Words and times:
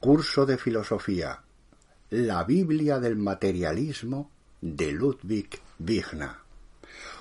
Curso 0.00 0.44
de 0.44 0.58
Filosofía. 0.58 1.40
La 2.10 2.44
Biblia 2.44 3.00
del 3.00 3.16
Materialismo 3.16 4.30
de 4.60 4.92
Ludwig 4.92 5.58
Wigner. 5.80 6.30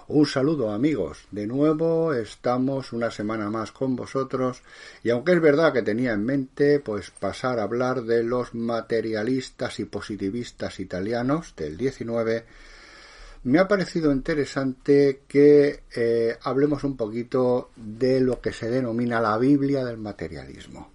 Un 0.10 0.26
saludo 0.26 0.72
amigos, 0.72 1.26
de 1.32 1.48
nuevo 1.48 2.14
estamos 2.14 2.92
una 2.92 3.10
semana 3.10 3.50
más 3.50 3.72
con 3.72 3.96
vosotros 3.96 4.62
y 5.04 5.10
aunque 5.10 5.32
es 5.32 5.42
verdad 5.42 5.72
que 5.72 5.84
tenía 5.84 6.12
en 6.12 6.26
mente 6.26 6.82
pues 6.82 7.12
pasar 7.12 7.60
a 7.60 7.64
hablar 7.64 8.04
de 8.04 8.24
los 8.24 8.54
materialistas 8.54 9.80
y 9.80 9.86
positivistas 9.86 10.80
italianos 10.82 11.56
del 11.56 11.78
19, 11.78 12.46
me 13.46 13.60
ha 13.60 13.68
parecido 13.70 14.12
interesante 14.12 15.22
que 15.28 15.84
eh, 15.96 16.38
hablemos 16.44 16.84
un 16.84 16.98
poquito 16.98 17.72
de 17.78 18.20
lo 18.20 18.42
que 18.42 18.52
se 18.52 18.70
denomina 18.70 19.22
la 19.22 19.38
Biblia 19.38 19.86
del 19.86 19.98
materialismo, 19.98 20.92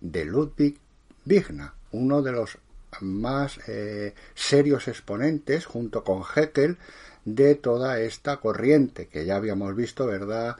de 0.00 0.24
Ludwig 0.24 0.78
Wigner, 1.26 1.70
uno 1.92 2.22
de 2.22 2.32
los 2.32 2.58
más 3.00 3.58
eh, 3.68 4.14
serios 4.34 4.88
exponentes, 4.88 5.66
junto 5.66 6.04
con 6.04 6.22
Heckel, 6.22 6.76
de 7.24 7.54
toda 7.54 8.00
esta 8.00 8.38
corriente, 8.38 9.06
que 9.06 9.24
ya 9.24 9.36
habíamos 9.36 9.74
visto, 9.74 10.06
¿verdad?, 10.06 10.56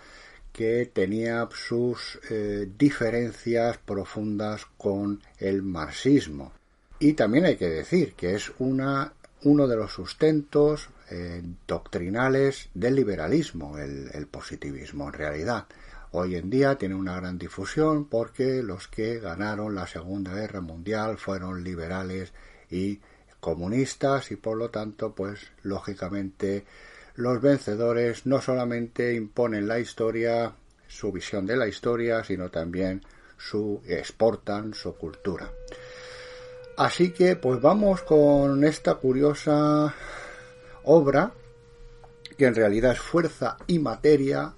que 0.52 0.90
tenía 0.92 1.48
sus 1.55 2.20
eh, 2.30 2.68
diferencias 2.78 3.78
profundas 3.78 4.66
con 4.77 5.22
el 5.38 5.62
marxismo. 5.62 6.52
Y 6.98 7.14
también 7.14 7.46
hay 7.46 7.56
que 7.56 7.68
decir 7.70 8.12
que 8.14 8.34
es 8.34 8.52
una, 8.58 9.14
uno 9.44 9.66
de 9.66 9.77
los 9.77 9.92
sustentos 9.92 10.90
eh, 11.10 11.42
doctrinales 11.66 12.68
del 12.74 12.96
liberalismo, 12.96 13.78
el 13.78 14.27
positivismo 14.27 15.08
en 15.08 15.12
realidad. 15.14 15.66
Hoy 16.14 16.36
en 16.36 16.50
día 16.50 16.77
tiene 16.77 16.94
una 16.94 17.16
gran 17.16 17.38
difusión 17.38 18.05
porque 18.05 18.62
los 18.62 18.86
que 18.86 19.18
ganaron 19.18 19.74
la 19.74 19.86
Segunda 19.86 20.34
Guerra 20.34 20.60
Mundial 20.60 21.16
fueron 21.16 21.64
liberales 21.64 22.34
y 22.70 23.00
comunistas 23.41 24.30
y 24.30 24.36
por 24.36 24.58
lo 24.58 24.68
tanto 24.68 25.14
pues 25.14 25.40
lógicamente 25.62 26.66
los 27.14 27.40
vencedores 27.40 28.27
no 28.27 28.42
solamente 28.42 29.14
imponen 29.14 29.66
la 29.66 29.78
historia, 29.78 30.52
su 30.86 31.12
visión 31.12 31.46
de 31.46 31.56
la 31.56 31.66
historia, 31.66 32.22
sino 32.22 32.50
también 32.50 33.00
su 33.38 33.80
exportan 33.86 34.74
su 34.74 34.94
cultura. 34.94 35.50
Así 36.77 37.12
que 37.12 37.36
pues 37.36 37.58
vamos 37.62 38.02
con 38.02 38.64
esta 38.64 38.96
curiosa 38.96 39.94
obra 40.84 41.33
que 42.36 42.44
en 42.44 42.55
realidad 42.55 42.92
es 42.92 43.00
fuerza 43.00 43.56
y 43.66 43.78
materia 43.78 44.52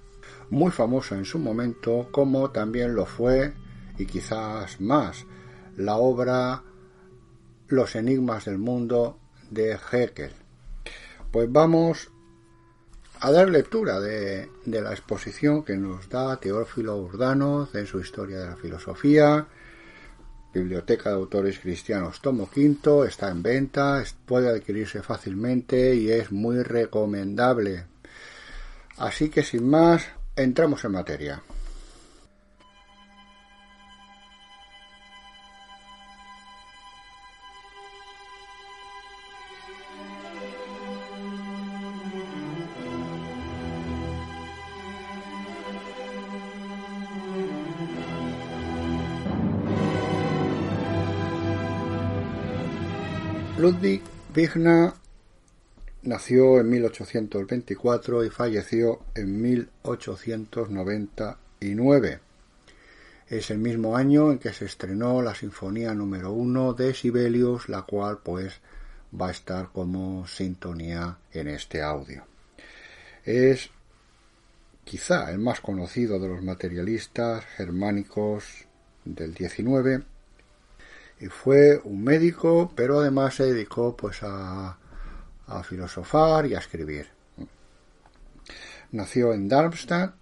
muy 0.51 0.71
famosa 0.71 1.17
en 1.17 1.25
su 1.25 1.39
momento, 1.39 2.09
como 2.11 2.51
también 2.51 2.95
lo 2.95 3.07
fue, 3.07 3.53
y 3.99 4.07
quizás 4.07 4.81
más, 4.81 5.25
la 5.77 5.97
obra 5.97 6.63
Los 7.69 7.97
enigmas 7.97 8.45
del 8.45 8.59
mundo 8.59 9.19
de 9.51 9.79
Heckel. 9.91 10.33
Pues 11.31 11.51
vamos 11.51 12.11
a 13.21 13.31
dar 13.33 13.49
lectura 13.49 14.01
de, 14.01 14.51
de 14.67 14.83
la 14.83 14.91
exposición 14.91 15.65
que 15.65 15.77
nos 15.77 16.09
da 16.09 16.39
Teófilo 16.39 16.97
Urdano 16.97 17.69
en 17.73 17.87
su 17.87 18.01
Historia 18.01 18.39
de 18.39 18.47
la 18.51 18.57
Filosofía, 18.57 19.47
Biblioteca 20.55 21.11
de 21.11 21.17
Autores 21.17 21.59
Cristianos, 21.59 22.21
tomo 22.21 22.49
quinto, 22.49 23.05
está 23.05 23.29
en 23.29 23.43
venta, 23.43 24.05
puede 24.25 24.49
adquirirse 24.49 25.03
fácilmente 25.03 25.97
y 25.97 26.13
es 26.13 26.31
muy 26.31 26.63
recomendable. 26.63 27.87
Así 28.97 29.31
que 29.31 29.43
sin 29.43 29.69
más, 29.69 30.07
entramos 30.37 30.85
en 30.85 30.93
materia. 30.93 31.43
Ludwig 53.57 54.03
Wigner 54.35 54.93
Nació 56.05 56.61
en 56.61 56.69
1824 56.69 58.25
y 58.27 58.31
falleció 58.31 59.01
en 59.15 59.41
1899. 59.41 62.21
Es 63.27 63.51
el 63.51 63.57
mismo 63.57 63.97
año 63.97 64.31
en 64.31 64.39
que 64.39 64.53
se 64.53 64.67
estrenó 64.67 65.23
la 65.23 65.35
Sinfonía 65.35 65.95
número 65.95 66.31
uno 66.31 66.75
de 66.75 66.93
Sibelius, 66.93 67.71
la 67.71 67.81
cual 67.83 68.19
pues 68.23 68.61
va 69.19 69.29
a 69.29 69.31
estar 69.31 69.71
como 69.73 70.27
sintonía 70.27 71.17
en 71.33 71.49
este 71.49 71.81
audio. 71.81 72.27
Es 73.25 73.71
quizá 74.85 75.31
el 75.31 75.39
más 75.39 75.63
conocido 75.63 76.19
de 76.19 76.29
los 76.29 76.43
materialistas 76.43 77.47
germánicos 77.57 78.67
del 79.07 79.33
19 79.33 80.03
y 81.21 81.27
fue 81.29 81.81
un 81.85 82.05
médico, 82.05 82.71
pero 82.77 83.01
además 83.01 83.37
se 83.37 83.45
dedicó 83.45 83.97
pues 83.97 84.19
a 84.23 84.77
a 85.47 85.63
filosofar 85.63 86.47
y 86.47 86.55
a 86.55 86.59
escribir. 86.59 87.09
Nació 88.93 89.33
en 89.33 89.49
Darmstadt 89.49 90.15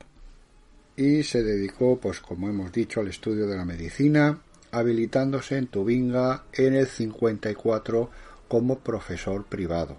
y 0.96 1.22
se 1.22 1.42
dedicó, 1.42 1.98
pues 1.98 2.20
como 2.20 2.48
hemos 2.48 2.72
dicho, 2.72 3.00
al 3.00 3.08
estudio 3.08 3.46
de 3.46 3.56
la 3.56 3.64
medicina, 3.64 4.40
habilitándose 4.70 5.58
en 5.58 5.66
Tubinga 5.66 6.44
en 6.52 6.74
el 6.74 6.86
54 6.86 8.10
como 8.48 8.78
profesor 8.78 9.44
privado. 9.44 9.98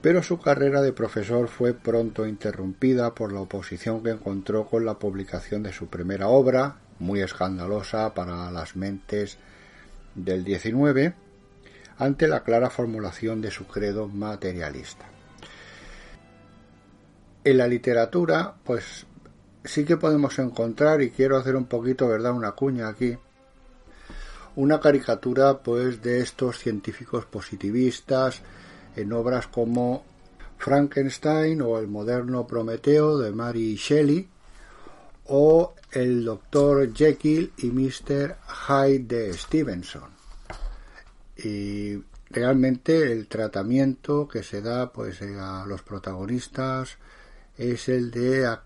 Pero 0.00 0.22
su 0.22 0.38
carrera 0.38 0.80
de 0.80 0.92
profesor 0.92 1.48
fue 1.48 1.74
pronto 1.74 2.26
interrumpida 2.26 3.14
por 3.14 3.32
la 3.32 3.40
oposición 3.40 4.02
que 4.02 4.10
encontró 4.10 4.66
con 4.66 4.86
la 4.86 4.98
publicación 4.98 5.62
de 5.62 5.72
su 5.72 5.88
primera 5.88 6.28
obra, 6.28 6.76
muy 6.98 7.20
escandalosa 7.20 8.14
para 8.14 8.50
las 8.50 8.76
mentes 8.76 9.38
del 10.14 10.44
19, 10.44 11.14
ante 12.00 12.26
la 12.26 12.42
clara 12.42 12.70
formulación 12.70 13.42
de 13.42 13.50
su 13.50 13.66
credo 13.66 14.08
materialista. 14.08 15.04
En 17.44 17.58
la 17.58 17.68
literatura, 17.68 18.54
pues 18.64 19.06
sí 19.62 19.84
que 19.84 19.98
podemos 19.98 20.38
encontrar, 20.38 21.02
y 21.02 21.10
quiero 21.10 21.36
hacer 21.36 21.56
un 21.56 21.66
poquito, 21.66 22.08
¿verdad?, 22.08 22.32
una 22.32 22.52
cuña 22.52 22.88
aquí, 22.88 23.18
una 24.56 24.80
caricatura, 24.80 25.58
pues, 25.58 26.00
de 26.02 26.20
estos 26.20 26.58
científicos 26.58 27.26
positivistas 27.26 28.40
en 28.96 29.12
obras 29.12 29.46
como 29.48 30.02
Frankenstein 30.56 31.60
o 31.60 31.78
el 31.78 31.86
moderno 31.86 32.46
Prometeo 32.46 33.18
de 33.18 33.30
Mary 33.30 33.76
Shelley 33.76 34.26
o 35.26 35.74
el 35.92 36.24
Dr. 36.24 36.94
Jekyll 36.94 37.52
y 37.58 37.66
Mr. 37.66 38.36
Hyde 38.66 39.04
de 39.04 39.34
Stevenson 39.34 40.19
y 41.42 42.02
realmente 42.28 43.12
el 43.12 43.26
tratamiento 43.26 44.28
que 44.28 44.42
se 44.42 44.62
da 44.62 44.92
pues 44.92 45.20
eh, 45.22 45.36
a 45.38 45.64
los 45.66 45.82
protagonistas 45.82 46.98
es 47.56 47.88
el 47.88 48.10
de 48.10 48.56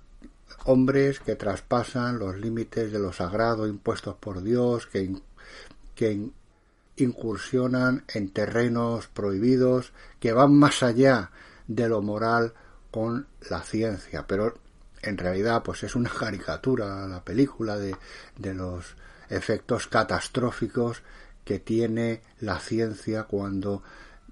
hombres 0.65 1.21
que 1.21 1.37
traspasan 1.37 2.19
los 2.19 2.37
límites 2.37 2.93
de 2.93 2.99
lo 2.99 3.13
sagrado 3.13 3.67
impuestos 3.67 4.17
por 4.17 4.43
Dios, 4.43 4.87
que, 4.87 5.15
que 5.95 6.31
incursionan 6.97 8.05
en 8.13 8.31
terrenos 8.31 9.09
prohibidos, 9.09 9.93
que 10.21 10.33
van 10.33 10.55
más 10.55 10.83
allá 10.83 11.31
de 11.67 11.89
lo 11.89 12.03
moral 12.03 12.55
con 12.91 13.27
la 13.51 13.63
ciencia, 13.63 14.27
pero 14.27 14.55
en 15.03 15.19
realidad 15.19 15.63
pues 15.63 15.83
es 15.83 15.97
una 15.97 16.11
caricatura 16.19 17.07
la 17.07 17.25
película 17.25 17.77
de, 17.77 17.97
de 18.39 18.55
los 18.55 18.97
efectos 19.29 19.87
catastróficos 19.87 21.03
que 21.45 21.59
tiene 21.59 22.23
la 22.41 22.59
ciencia 22.59 23.25
cuando 23.25 23.83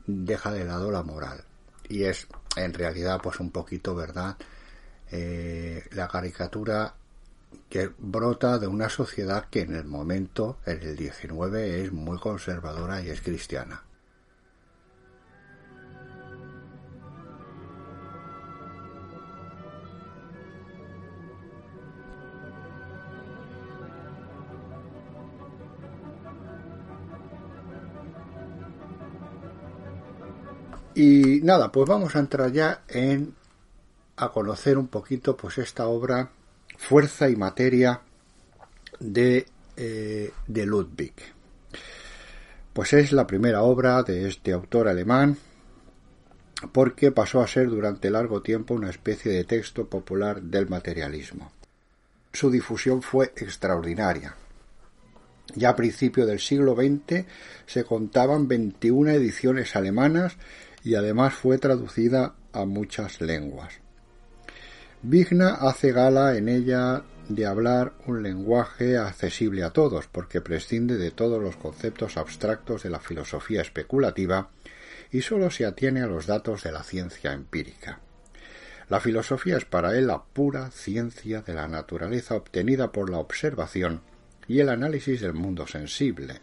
deja 0.07 0.53
de 0.53 0.65
lado 0.65 0.91
la 0.91 1.03
moral. 1.03 1.45
Y 1.89 2.05
es 2.05 2.27
en 2.57 2.75
realidad 2.75 3.21
pues 3.23 3.41
un 3.41 3.51
poquito 3.51 3.95
verdad. 3.95 4.37
Eh, 5.11 5.85
la 5.91 6.09
caricatura 6.09 6.95
que 7.69 7.91
brota 7.99 8.59
de 8.59 8.67
una 8.67 8.89
sociedad 8.89 9.47
que 9.51 9.61
en 9.61 9.75
el 9.75 9.85
momento, 9.85 10.59
en 10.67 10.83
el 10.83 10.97
19, 10.97 11.83
es 11.83 11.93
muy 11.93 12.19
conservadora 12.19 13.03
y 13.03 13.11
es 13.11 13.21
cristiana. 13.21 13.83
Y 30.95 31.41
nada, 31.43 31.73
pues 31.73 31.89
vamos 31.89 32.15
a 32.17 32.19
entrar 32.19 32.53
ya 32.53 32.83
en 32.89 33.35
a 34.17 34.29
conocer 34.31 34.79
un 34.79 34.89
poquito 34.89 35.37
pues 35.37 35.59
esta 35.59 35.87
obra 35.87 36.31
Fuerza 36.77 37.29
y 37.29 37.37
Materia 37.37 38.01
de, 39.01 39.47
eh, 39.77 40.33
de 40.47 40.67
Ludwig. 40.67 41.15
Pues 42.73 42.93
es 42.93 43.13
la 43.13 43.27
primera 43.27 43.63
obra 43.63 44.03
de 44.03 44.29
este 44.29 44.53
autor 44.53 44.89
alemán 44.89 45.37
porque 46.73 47.11
pasó 47.11 47.41
a 47.41 47.49
ser 47.49 47.69
durante 47.69 48.11
largo 48.11 48.43
tiempo 48.43 48.75
una 48.75 48.91
especie 48.91 49.33
de 49.33 49.45
texto 49.45 49.87
popular 49.89 50.41
del 50.41 50.69
materialismo. 50.69 51.51
Su 52.33 52.51
difusión 52.51 53.03
fue 53.03 53.33
extraordinaria. 53.37 54.37
Ya 55.55 55.71
a 55.71 55.77
principios 55.77 56.27
del 56.27 56.39
siglo 56.39 56.75
XX 56.75 57.27
se 57.67 57.85
contaban 57.85 58.49
21 58.49 59.11
ediciones 59.11 59.75
alemanas 59.77 60.37
y 60.85 60.95
además 60.95 61.35
fue 61.35 61.59
traducida 61.59 62.35
a 62.53 62.65
muchas 62.65 63.21
lenguas. 63.21 63.75
Vigna 65.03 65.55
hace 65.55 65.93
gala 65.93 66.37
en 66.37 66.49
ella 66.49 67.03
de 67.29 67.47
hablar 67.47 67.95
un 68.07 68.23
lenguaje 68.23 68.97
accesible 68.97 69.65
a 69.65 69.71
todos, 69.71 70.07
porque 70.07 70.41
prescinde 70.41 70.97
de 70.97 71.11
todos 71.11 71.43
los 71.43 71.57
conceptos 71.57 72.17
abstractos 72.17 72.83
de 72.83 72.91
la 72.91 73.01
filosofía 73.01 73.63
especulativa 73.63 74.51
y 75.11 75.23
sólo 75.23 75.51
se 75.51 75.67
atiene 75.67 76.03
a 76.03 76.07
los 76.07 76.27
datos 76.27 76.63
de 76.63 76.73
la 76.73 76.83
ciencia 76.83 77.33
empírica. 77.33 78.01
La 78.89 79.01
filosofía 79.01 79.57
es 79.57 79.65
para 79.65 79.97
él 79.97 80.09
la 80.09 80.23
pura 80.23 80.71
ciencia 80.71 81.43
de 81.43 81.55
la 81.55 81.69
naturaleza 81.69 82.35
obtenida 82.35 82.93
por 82.93 83.11
la 83.11 83.19
observación 83.19 84.03
y 84.49 84.61
el 84.61 84.69
análisis 84.69 85.21
del 85.21 85.33
mundo 85.33 85.67
sensible, 85.67 86.41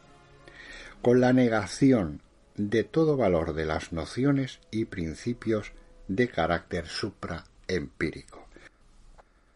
con 1.01 1.19
la 1.19 1.33
negación 1.33 2.21
de 2.59 2.83
todo 2.83 3.15
valor 3.15 3.53
de 3.53 3.65
las 3.65 3.93
nociones 3.93 4.59
y 4.69 4.83
principios 4.83 5.71
de 6.09 6.27
carácter 6.27 6.87
supraempírico. 6.87 8.45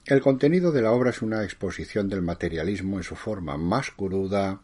El 0.05 0.21
contenido 0.21 0.71
de 0.71 0.81
la 0.81 0.91
obra 0.91 1.09
es 1.09 1.21
una 1.21 1.43
exposición 1.43 2.07
del 2.07 2.21
materialismo 2.21 2.97
en 2.97 3.03
su 3.03 3.17
forma 3.17 3.57
más 3.57 3.91
cruda 3.91 4.61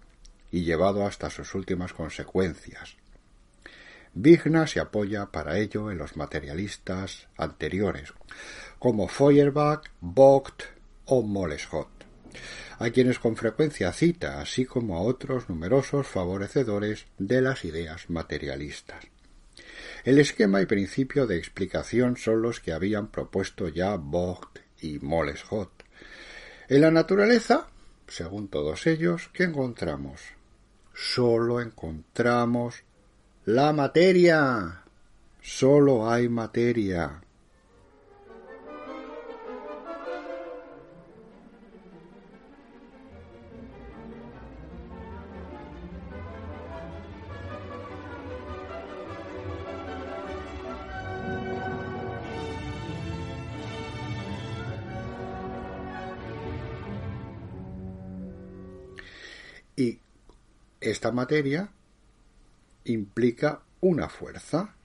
y 0.51 0.63
llevado 0.63 1.05
hasta 1.05 1.29
sus 1.29 1.53
últimas 1.53 1.91
consecuencias. 1.91 2.95
Vigna 4.13 4.67
se 4.67 4.79
apoya 4.79 5.25
para 5.25 5.57
ello 5.57 5.91
en 5.91 5.97
los 5.97 6.15
materialistas 6.15 7.27
anteriores, 7.35 8.13
como 8.79 9.09
Feuerbach, 9.09 9.83
Vogt 9.99 10.63
o 11.05 11.23
Moleschott 11.23 11.89
a 12.79 12.89
quienes 12.91 13.19
con 13.19 13.35
frecuencia 13.35 13.91
cita, 13.91 14.39
así 14.39 14.65
como 14.65 14.97
a 14.97 15.01
otros 15.01 15.49
numerosos 15.49 16.07
favorecedores 16.07 17.05
de 17.17 17.41
las 17.41 17.65
ideas 17.65 18.09
materialistas. 18.09 19.05
El 20.05 20.17
esquema 20.17 20.61
y 20.61 20.65
principio 20.65 21.27
de 21.27 21.37
explicación 21.37 22.15
son 22.15 22.41
los 22.41 22.61
que 22.61 22.71
habían 22.71 23.11
propuesto 23.11 23.67
ya 23.67 23.95
Vogt 23.97 24.59
y 24.81 24.97
Moleschott. 24.99 25.83
En 26.69 26.81
la 26.81 26.89
naturaleza, 26.89 27.67
según 28.07 28.47
todos 28.47 28.87
ellos, 28.87 29.29
¿qué 29.33 29.43
encontramos? 29.43 30.21
Solo 30.93 31.59
encontramos 31.59 32.83
la 33.45 33.73
materia. 33.73 34.83
Solo 35.41 36.09
hay 36.09 36.29
materia. 36.29 37.21
Esta 60.81 61.11
materia 61.11 61.71
implica 62.85 63.61
una 63.81 64.09
fuerza, 64.09 64.75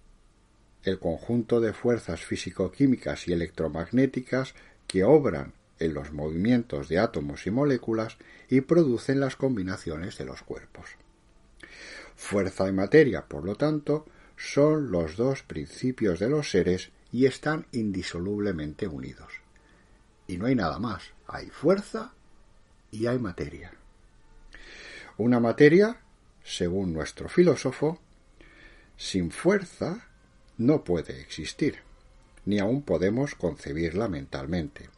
el 0.82 0.98
conjunto 0.98 1.60
de 1.60 1.72
fuerzas 1.72 2.20
físico-químicas 2.20 3.28
y 3.28 3.32
electromagnéticas 3.32 4.54
que 4.86 5.04
obran 5.04 5.54
en 5.78 5.94
los 5.94 6.12
movimientos 6.12 6.88
de 6.88 6.98
átomos 6.98 7.46
y 7.46 7.50
moléculas 7.50 8.16
y 8.48 8.60
producen 8.60 9.20
las 9.20 9.36
combinaciones 9.36 10.18
de 10.18 10.24
los 10.24 10.42
cuerpos. 10.42 10.90
Fuerza 12.16 12.68
y 12.68 12.72
materia, 12.72 13.26
por 13.26 13.44
lo 13.44 13.56
tanto, 13.56 14.06
son 14.36 14.90
los 14.90 15.16
dos 15.16 15.42
principios 15.42 16.18
de 16.18 16.28
los 16.28 16.50
seres 16.50 16.90
y 17.12 17.26
están 17.26 17.66
indisolublemente 17.72 18.86
unidos. 18.86 19.32
Y 20.26 20.36
no 20.38 20.46
hay 20.46 20.54
nada 20.54 20.78
más, 20.78 21.12
hay 21.26 21.50
fuerza 21.50 22.12
y 22.90 23.06
hay 23.06 23.18
materia. 23.18 23.72
Una 25.16 25.38
materia, 25.38 26.00
según 26.42 26.92
nuestro 26.92 27.28
filósofo, 27.28 28.00
sin 28.96 29.30
fuerza 29.30 30.08
no 30.58 30.82
puede 30.82 31.20
existir, 31.20 31.78
ni 32.44 32.58
aun 32.58 32.82
podemos 32.82 33.36
concebirla 33.36 34.08
mentalmente. 34.08 34.88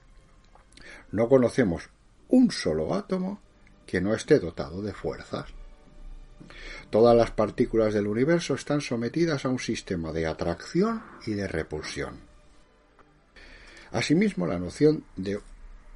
No 1.12 1.28
conocemos 1.28 1.90
un 2.28 2.50
solo 2.50 2.94
átomo 2.94 3.40
que 3.86 4.00
no 4.00 4.14
esté 4.14 4.38
dotado 4.38 4.80
de 4.80 4.94
fuerzas. 4.94 5.50
Todas 6.88 7.14
las 7.14 7.30
partículas 7.30 7.92
del 7.92 8.06
universo 8.06 8.54
están 8.54 8.80
sometidas 8.80 9.44
a 9.44 9.50
un 9.50 9.58
sistema 9.58 10.12
de 10.12 10.26
atracción 10.26 11.02
y 11.26 11.32
de 11.32 11.46
repulsión. 11.46 12.20
Asimismo, 13.92 14.46
la 14.46 14.58
noción 14.58 15.04
de 15.16 15.40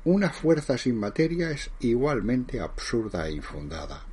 una 0.05 0.31
fuerza 0.31 0.79
sin 0.79 0.97
materia 0.97 1.51
es 1.51 1.71
igualmente 1.81 2.61
absurda 2.61 3.29
e 3.29 3.33
infundada. 3.33 4.07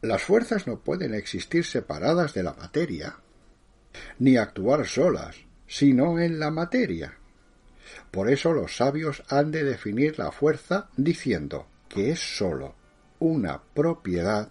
Las 0.00 0.22
fuerzas 0.22 0.66
no 0.66 0.78
pueden 0.78 1.14
existir 1.14 1.64
separadas 1.64 2.32
de 2.32 2.42
la 2.42 2.54
materia, 2.54 3.16
ni 4.18 4.36
actuar 4.36 4.86
solas, 4.86 5.36
sino 5.66 6.18
en 6.18 6.38
la 6.38 6.50
materia. 6.50 7.18
Por 8.10 8.30
eso 8.30 8.52
los 8.52 8.76
sabios 8.76 9.22
han 9.28 9.50
de 9.50 9.64
definir 9.64 10.18
la 10.18 10.32
fuerza 10.32 10.88
diciendo 10.96 11.66
que 11.88 12.10
es 12.10 12.36
sólo 12.36 12.74
una 13.18 13.60
propiedad 13.62 14.50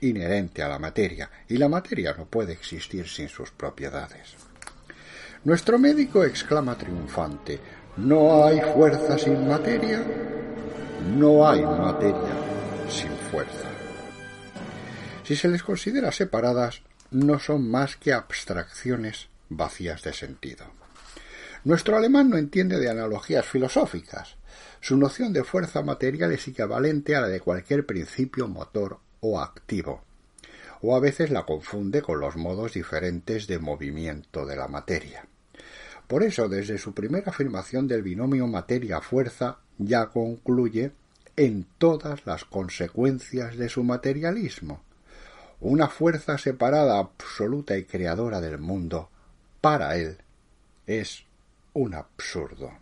inherente 0.00 0.62
a 0.62 0.68
la 0.68 0.78
materia, 0.78 1.30
y 1.48 1.56
la 1.56 1.68
materia 1.68 2.14
no 2.16 2.26
puede 2.26 2.52
existir 2.52 3.08
sin 3.08 3.28
sus 3.28 3.50
propiedades. 3.50 4.36
Nuestro 5.44 5.78
médico 5.78 6.24
exclama 6.24 6.76
triunfante 6.76 7.58
¿No 7.98 8.44
hay 8.44 8.60
fuerza 8.60 9.18
sin 9.18 9.48
materia? 9.48 10.00
No 11.16 11.48
hay 11.48 11.62
materia 11.62 12.32
sin 12.88 13.10
fuerza. 13.10 13.68
Si 15.24 15.34
se 15.34 15.48
les 15.48 15.64
considera 15.64 16.12
separadas, 16.12 16.82
no 17.10 17.40
son 17.40 17.68
más 17.68 17.96
que 17.96 18.12
abstracciones 18.12 19.28
vacías 19.48 20.04
de 20.04 20.12
sentido. 20.12 20.66
Nuestro 21.64 21.96
alemán 21.96 22.30
no 22.30 22.36
entiende 22.38 22.78
de 22.78 22.88
analogías 22.88 23.44
filosóficas. 23.44 24.36
Su 24.80 24.96
noción 24.96 25.32
de 25.32 25.42
fuerza 25.42 25.82
material 25.82 26.30
es 26.30 26.46
equivalente 26.46 27.16
a 27.16 27.22
la 27.22 27.28
de 27.28 27.40
cualquier 27.40 27.84
principio 27.84 28.46
motor 28.46 29.00
o 29.18 29.40
activo, 29.40 30.04
o 30.82 30.94
a 30.94 31.00
veces 31.00 31.30
la 31.30 31.44
confunde 31.44 32.00
con 32.00 32.20
los 32.20 32.36
modos 32.36 32.74
diferentes 32.74 33.48
de 33.48 33.58
movimiento 33.58 34.46
de 34.46 34.54
la 34.54 34.68
materia. 34.68 35.26
Por 36.08 36.22
eso, 36.22 36.48
desde 36.48 36.78
su 36.78 36.94
primera 36.94 37.30
afirmación 37.30 37.86
del 37.86 38.02
binomio 38.02 38.46
materia-fuerza, 38.46 39.58
ya 39.76 40.06
concluye 40.06 40.92
en 41.36 41.66
todas 41.76 42.26
las 42.26 42.46
consecuencias 42.46 43.58
de 43.58 43.68
su 43.68 43.84
materialismo, 43.84 44.82
una 45.60 45.88
fuerza 45.88 46.38
separada, 46.38 46.98
absoluta 46.98 47.76
y 47.76 47.84
creadora 47.84 48.40
del 48.40 48.58
mundo, 48.58 49.10
para 49.60 49.96
él 49.96 50.16
es 50.86 51.24
un 51.74 51.94
absurdo. 51.94 52.72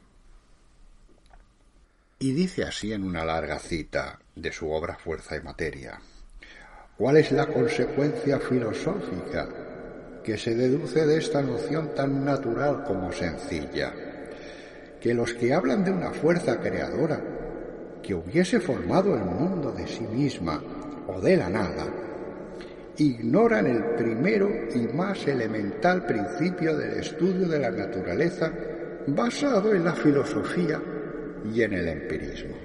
Y 2.21 2.33
dice 2.33 2.63
así 2.63 2.93
en 2.93 3.03
una 3.03 3.25
larga 3.25 3.59
cita 3.59 4.21
de 4.37 4.53
su 4.53 4.71
obra 4.71 4.97
Fuerza 4.97 5.37
y 5.37 5.41
Materia. 5.43 6.01
¿Cuál 6.97 7.19
es 7.19 7.33
la 7.33 7.47
consecuencia 7.47 8.39
filosófica 8.39 9.66
que 10.27 10.37
se 10.37 10.57
deduce 10.57 11.07
de 11.07 11.19
esta 11.19 11.41
noción 11.41 11.95
tan 11.95 12.25
natural 12.25 12.83
como 12.83 13.13
sencilla? 13.13 13.95
Que 15.01 15.15
los 15.15 15.33
que 15.35 15.55
hablan 15.55 15.85
de 15.85 15.93
una 15.93 16.11
fuerza 16.11 16.59
creadora 16.59 17.23
que 18.03 18.13
hubiese 18.13 18.59
formado 18.59 19.15
el 19.15 19.25
mundo 19.25 19.71
de 19.71 19.87
sí 19.87 20.05
misma 20.13 20.61
o 21.07 21.21
de 21.21 21.37
la 21.37 21.49
nada, 21.49 21.87
ignoran 22.99 23.69
el 23.69 23.85
primero 23.95 24.51
y 24.75 24.93
más 24.93 25.25
elemental 25.29 26.05
principio 26.05 26.77
del 26.77 26.99
estudio 26.99 27.47
de 27.47 27.61
la 27.61 27.71
naturaleza 27.71 28.53
basado 29.07 29.73
en 29.75 29.85
la 29.85 29.93
filosofía 29.93 30.83
y 31.55 31.63
en 31.63 31.73
el 31.73 31.87
empirismo. 31.87 32.57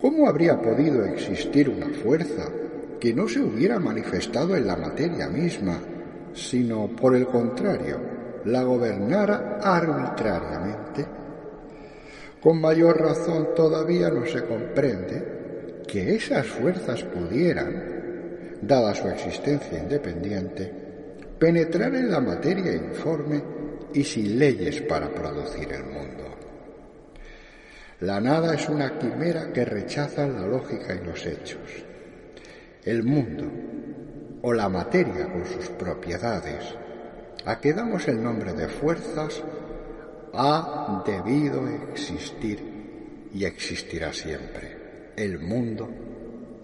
¿Cómo 0.00 0.26
habría 0.26 0.58
podido 0.58 1.04
existir 1.04 1.68
una 1.68 1.90
fuerza 2.02 2.48
que 2.98 3.12
no 3.12 3.28
se 3.28 3.40
hubiera 3.40 3.78
manifestado 3.78 4.56
en 4.56 4.66
la 4.66 4.76
materia 4.76 5.28
misma, 5.28 5.78
sino 6.38 6.88
por 6.88 7.14
el 7.14 7.26
contrario, 7.26 8.00
la 8.44 8.62
gobernara 8.62 9.58
arbitrariamente? 9.60 11.06
Con 12.40 12.60
mayor 12.60 13.00
razón 13.00 13.48
todavía 13.54 14.08
no 14.10 14.24
se 14.24 14.44
comprende 14.44 15.82
que 15.86 16.14
esas 16.14 16.46
fuerzas 16.46 17.02
pudieran, 17.04 18.58
dada 18.62 18.94
su 18.94 19.08
existencia 19.08 19.78
independiente, 19.78 20.72
penetrar 21.38 21.94
en 21.94 22.10
la 22.10 22.20
materia 22.20 22.72
informe 22.72 23.42
y 23.92 24.04
sin 24.04 24.38
leyes 24.38 24.82
para 24.82 25.08
producir 25.08 25.72
el 25.72 25.84
mundo. 25.84 26.24
La 28.00 28.20
nada 28.20 28.54
es 28.54 28.68
una 28.68 28.96
quimera 28.96 29.52
que 29.52 29.64
rechaza 29.64 30.26
la 30.28 30.46
lógica 30.46 30.94
y 30.94 31.04
los 31.04 31.26
hechos. 31.26 31.84
El 32.84 33.02
mundo, 33.02 33.44
o 34.42 34.52
la 34.52 34.68
materia 34.68 35.30
con 35.30 35.44
sus 35.44 35.68
propiedades, 35.68 36.74
a 37.44 37.58
que 37.58 37.72
damos 37.72 38.06
el 38.08 38.22
nombre 38.22 38.52
de 38.52 38.68
fuerzas, 38.68 39.42
ha 40.34 41.02
debido 41.04 41.66
existir 41.68 43.28
y 43.32 43.44
existirá 43.44 44.12
siempre. 44.12 45.12
El 45.16 45.38
mundo 45.38 45.88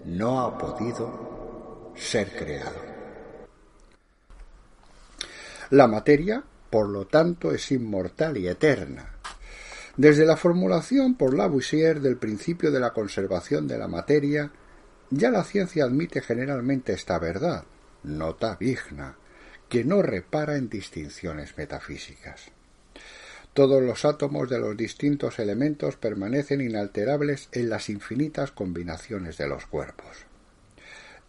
no 0.05 0.41
ha 0.41 0.57
podido 0.57 1.93
ser 1.95 2.31
creado. 2.31 2.95
La 5.71 5.87
materia, 5.87 6.43
por 6.69 6.89
lo 6.89 7.05
tanto, 7.05 7.51
es 7.51 7.71
inmortal 7.71 8.37
y 8.37 8.47
eterna. 8.47 9.15
Desde 9.97 10.25
la 10.25 10.37
formulación 10.37 11.15
por 11.15 11.33
Lavoisier 11.33 12.01
del 12.01 12.17
principio 12.17 12.71
de 12.71 12.79
la 12.79 12.91
conservación 12.91 13.67
de 13.67 13.77
la 13.77 13.87
materia, 13.87 14.51
ya 15.17 15.29
la 15.29 15.43
ciencia 15.43 15.85
admite 15.85 16.21
generalmente 16.21 16.93
esta 16.93 17.17
verdad, 17.19 17.63
nota 18.03 18.55
vigna, 18.55 19.15
que 19.69 19.83
no 19.83 20.01
repara 20.01 20.57
en 20.57 20.69
distinciones 20.69 21.57
metafísicas. 21.57 22.51
Todos 23.53 23.81
los 23.81 24.03
átomos 24.03 24.49
de 24.49 24.59
los 24.59 24.75
distintos 24.75 25.39
elementos 25.39 25.95
permanecen 25.95 26.59
inalterables 26.59 27.47
en 27.53 27.69
las 27.69 27.89
infinitas 27.89 28.51
combinaciones 28.51 29.37
de 29.37 29.47
los 29.47 29.65
cuerpos. 29.65 30.25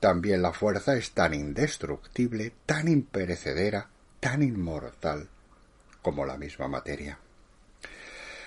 También 0.01 0.43
la 0.43 0.53
fuerza 0.53 0.97
es 0.97 1.13
tan 1.13 1.35
indestructible, 1.35 2.53
tan 2.67 2.89
imperecedera, 2.89 3.89
tan 4.19 4.43
inmortal 4.43 5.29
como 6.03 6.27
la 6.27 6.37
misma 6.37 6.67
materia. 6.67 7.19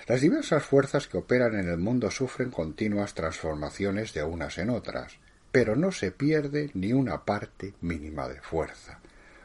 Las 0.06 0.20
diversas 0.20 0.62
fuerzas 0.62 1.06
que 1.08 1.18
operan 1.18 1.58
en 1.58 1.68
el 1.68 1.78
mundo 1.78 2.10
sufren 2.10 2.50
continuas 2.50 3.14
transformaciones 3.14 4.12
de 4.12 4.22
unas 4.22 4.58
en 4.58 4.70
otras, 4.70 5.18
pero 5.52 5.76
no 5.76 5.92
se 5.92 6.12
pierde 6.12 6.70
ni 6.74 6.92
una 6.92 7.24
parte 7.24 7.74
mínima 7.80 8.28
de 8.28 8.40
fuerza, 8.40 9.00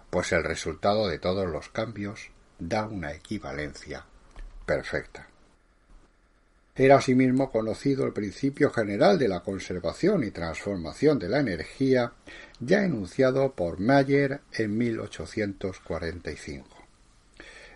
pues 0.09 0.31
el 0.31 0.43
resultado 0.43 1.07
de 1.07 1.19
todos 1.19 1.47
los 1.47 1.69
cambios 1.69 2.29
da 2.59 2.87
una 2.87 3.13
equivalencia 3.13 4.05
perfecta. 4.65 5.27
Era 6.77 6.97
asimismo 6.97 7.51
conocido 7.51 8.05
el 8.05 8.11
principio 8.11 8.69
general 8.69 9.17
de 9.17 9.29
la 9.29 9.39
conservación 9.39 10.25
y 10.25 10.31
transformación 10.31 11.17
de 11.19 11.29
la 11.29 11.39
energía, 11.39 12.11
ya 12.59 12.83
enunciado 12.83 13.53
por 13.53 13.79
Mayer 13.79 14.41
en 14.51 14.77
1845. 14.77 16.67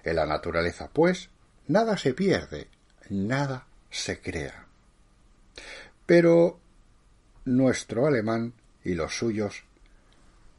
En 0.03 0.15
la 0.17 0.25
naturaleza, 0.25 0.89
pues, 0.91 1.29
nada 1.67 1.97
se 1.97 2.13
pierde, 2.13 2.67
nada 3.09 3.67
se 3.89 4.19
crea. 4.19 4.65
Pero 6.05 6.59
nuestro 7.55 8.05
alemán 8.05 8.53
y 8.83 8.93
los 8.93 9.17
suyos 9.17 9.63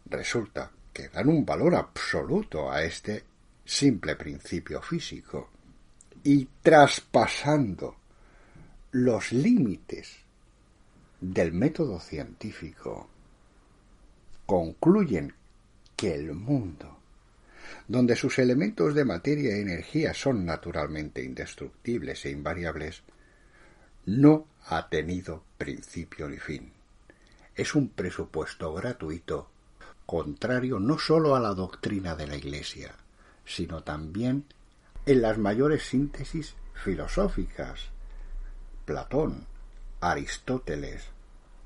resulta 0.06 0.70
que 0.92 1.08
dan 1.08 1.28
un 1.28 1.44
valor 1.44 1.74
absoluto 1.74 2.70
a 2.70 2.82
este 2.82 3.24
simple 3.64 4.16
principio 4.16 4.82
físico 4.82 5.50
y 6.24 6.48
traspasando 6.62 7.96
los 8.92 9.32
límites 9.32 10.16
del 11.20 11.52
método 11.52 12.00
científico, 12.00 13.08
concluyen 14.44 15.32
que 15.96 16.14
el 16.14 16.32
mundo, 16.32 16.98
donde 17.86 18.16
sus 18.16 18.38
elementos 18.38 18.94
de 18.94 19.04
materia 19.04 19.56
y 19.56 19.60
energía 19.60 20.12
son 20.12 20.44
naturalmente 20.44 21.22
indestructibles 21.22 22.24
e 22.24 22.30
invariables, 22.30 23.02
no 24.06 24.46
ha 24.66 24.88
tenido 24.88 25.44
principio 25.56 26.28
ni 26.28 26.38
fin. 26.38 26.79
Es 27.60 27.74
un 27.74 27.90
presupuesto 27.90 28.72
gratuito, 28.72 29.50
contrario 30.06 30.80
no 30.80 30.98
sólo 30.98 31.36
a 31.36 31.40
la 31.40 31.52
doctrina 31.52 32.16
de 32.16 32.26
la 32.26 32.36
Iglesia, 32.36 32.94
sino 33.44 33.82
también 33.82 34.46
en 35.04 35.20
las 35.20 35.36
mayores 35.36 35.82
síntesis 35.82 36.54
filosóficas. 36.72 37.90
Platón, 38.86 39.46
Aristóteles, 40.00 41.10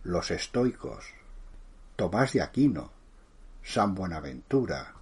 los 0.03 0.33
estoicos, 0.33 1.05
Tomás 1.95 2.33
de 2.33 2.43
Aquino, 2.43 2.91
San 3.63 3.95
Buenaventura, 3.95 4.95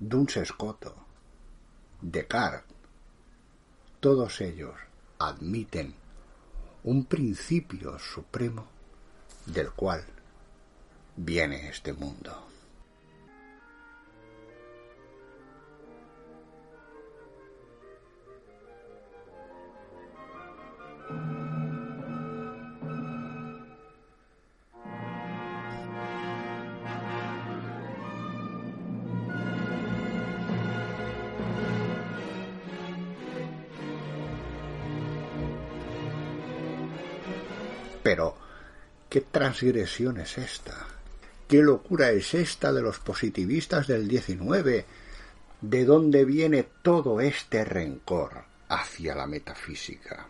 Duns 0.00 0.40
Scoto, 0.44 0.96
Descartes, 2.00 2.76
todos 4.00 4.40
ellos 4.40 4.74
admiten 5.20 5.94
un 6.82 7.04
principio 7.04 7.96
supremo 8.00 8.73
del 9.46 9.70
cual 9.72 10.04
viene 11.16 11.68
este 11.68 11.92
mundo. 11.92 12.53
Transgresión 39.34 40.20
es 40.20 40.38
esta? 40.38 40.86
¿Qué 41.48 41.58
locura 41.58 42.12
es 42.12 42.34
esta 42.34 42.72
de 42.72 42.80
los 42.80 43.00
positivistas 43.00 43.88
del 43.88 44.08
XIX? 44.08 44.86
¿De 45.60 45.84
dónde 45.84 46.24
viene 46.24 46.68
todo 46.82 47.20
este 47.20 47.64
rencor 47.64 48.44
hacia 48.68 49.16
la 49.16 49.26
metafísica? 49.26 50.28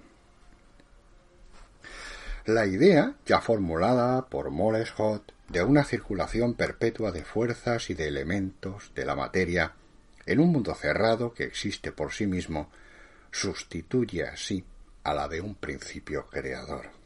La 2.46 2.66
idea, 2.66 3.14
ya 3.26 3.42
formulada 3.42 4.26
por 4.26 4.50
Molescott, 4.50 5.32
de 5.48 5.62
una 5.62 5.84
circulación 5.84 6.54
perpetua 6.54 7.12
de 7.12 7.24
fuerzas 7.24 7.90
y 7.90 7.94
de 7.94 8.08
elementos 8.08 8.90
de 8.94 9.04
la 9.04 9.14
materia 9.14 9.74
en 10.24 10.40
un 10.40 10.50
mundo 10.50 10.74
cerrado 10.74 11.34
que 11.34 11.44
existe 11.44 11.92
por 11.92 12.12
sí 12.12 12.26
mismo, 12.26 12.70
sustituye 13.30 14.24
así 14.24 14.64
a 15.02 15.12
la 15.12 15.28
de 15.28 15.42
un 15.42 15.56
principio 15.56 16.26
creador. 16.30 17.03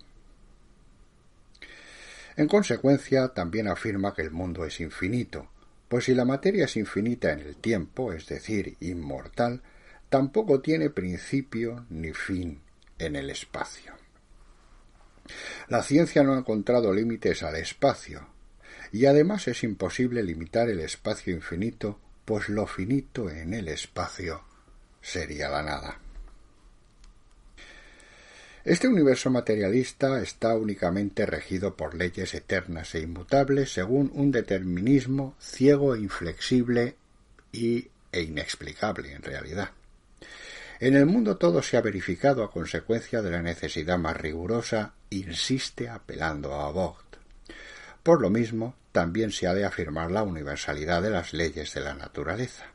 En 2.38 2.46
consecuencia, 2.46 3.30
también 3.30 3.66
afirma 3.66 4.14
que 4.14 4.22
el 4.22 4.30
mundo 4.30 4.64
es 4.64 4.78
infinito, 4.78 5.50
pues 5.88 6.04
si 6.04 6.14
la 6.14 6.24
materia 6.24 6.66
es 6.66 6.76
infinita 6.76 7.32
en 7.32 7.40
el 7.40 7.56
tiempo, 7.56 8.12
es 8.12 8.28
decir, 8.28 8.76
inmortal, 8.78 9.60
tampoco 10.08 10.60
tiene 10.60 10.88
principio 10.88 11.84
ni 11.90 12.12
fin 12.12 12.60
en 12.96 13.16
el 13.16 13.30
espacio. 13.30 13.92
La 15.66 15.82
ciencia 15.82 16.22
no 16.22 16.34
ha 16.34 16.38
encontrado 16.38 16.94
límites 16.94 17.42
al 17.42 17.56
espacio, 17.56 18.28
y 18.92 19.06
además 19.06 19.48
es 19.48 19.64
imposible 19.64 20.22
limitar 20.22 20.68
el 20.68 20.78
espacio 20.78 21.34
infinito, 21.34 21.98
pues 22.24 22.48
lo 22.48 22.68
finito 22.68 23.28
en 23.28 23.52
el 23.52 23.66
espacio 23.66 24.44
sería 25.00 25.48
la 25.48 25.64
nada. 25.64 26.07
Este 28.68 28.86
universo 28.86 29.30
materialista 29.30 30.20
está 30.20 30.54
únicamente 30.54 31.24
regido 31.24 31.74
por 31.74 31.94
leyes 31.94 32.34
eternas 32.34 32.94
e 32.94 33.00
inmutables 33.00 33.72
según 33.72 34.10
un 34.12 34.30
determinismo 34.30 35.34
ciego 35.40 35.94
e 35.94 36.00
inflexible 36.00 36.94
y, 37.50 37.88
e 38.12 38.20
inexplicable 38.20 39.14
en 39.14 39.22
realidad. 39.22 39.70
En 40.80 40.96
el 40.96 41.06
mundo 41.06 41.38
todo 41.38 41.62
se 41.62 41.78
ha 41.78 41.80
verificado 41.80 42.44
a 42.44 42.50
consecuencia 42.50 43.22
de 43.22 43.30
la 43.30 43.40
necesidad 43.40 43.96
más 43.96 44.18
rigurosa, 44.18 44.92
insiste 45.08 45.88
apelando 45.88 46.52
a 46.52 46.70
Vogt. 46.70 47.16
Por 48.02 48.20
lo 48.20 48.28
mismo, 48.28 48.74
también 48.92 49.32
se 49.32 49.46
ha 49.46 49.54
de 49.54 49.64
afirmar 49.64 50.10
la 50.10 50.24
universalidad 50.24 51.00
de 51.00 51.08
las 51.08 51.32
leyes 51.32 51.72
de 51.72 51.80
la 51.80 51.94
naturaleza, 51.94 52.66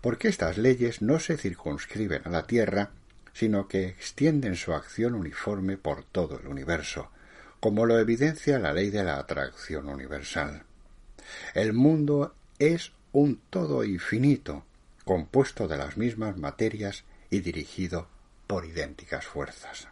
porque 0.00 0.26
estas 0.26 0.58
leyes 0.58 1.00
no 1.00 1.20
se 1.20 1.36
circunscriben 1.36 2.22
a 2.24 2.30
la 2.30 2.42
Tierra, 2.48 2.90
sino 3.32 3.68
que 3.68 3.86
extienden 3.86 4.56
su 4.56 4.72
acción 4.72 5.14
uniforme 5.14 5.76
por 5.76 6.04
todo 6.04 6.38
el 6.38 6.46
universo, 6.46 7.10
como 7.60 7.86
lo 7.86 7.98
evidencia 7.98 8.58
la 8.58 8.72
ley 8.72 8.90
de 8.90 9.04
la 9.04 9.18
atracción 9.18 9.88
universal. 9.88 10.64
El 11.54 11.72
mundo 11.72 12.34
es 12.58 12.92
un 13.12 13.40
todo 13.50 13.84
infinito, 13.84 14.64
compuesto 15.04 15.68
de 15.68 15.76
las 15.76 15.96
mismas 15.96 16.36
materias 16.36 17.04
y 17.30 17.40
dirigido 17.40 18.08
por 18.46 18.64
idénticas 18.64 19.24
fuerzas. 19.24 19.88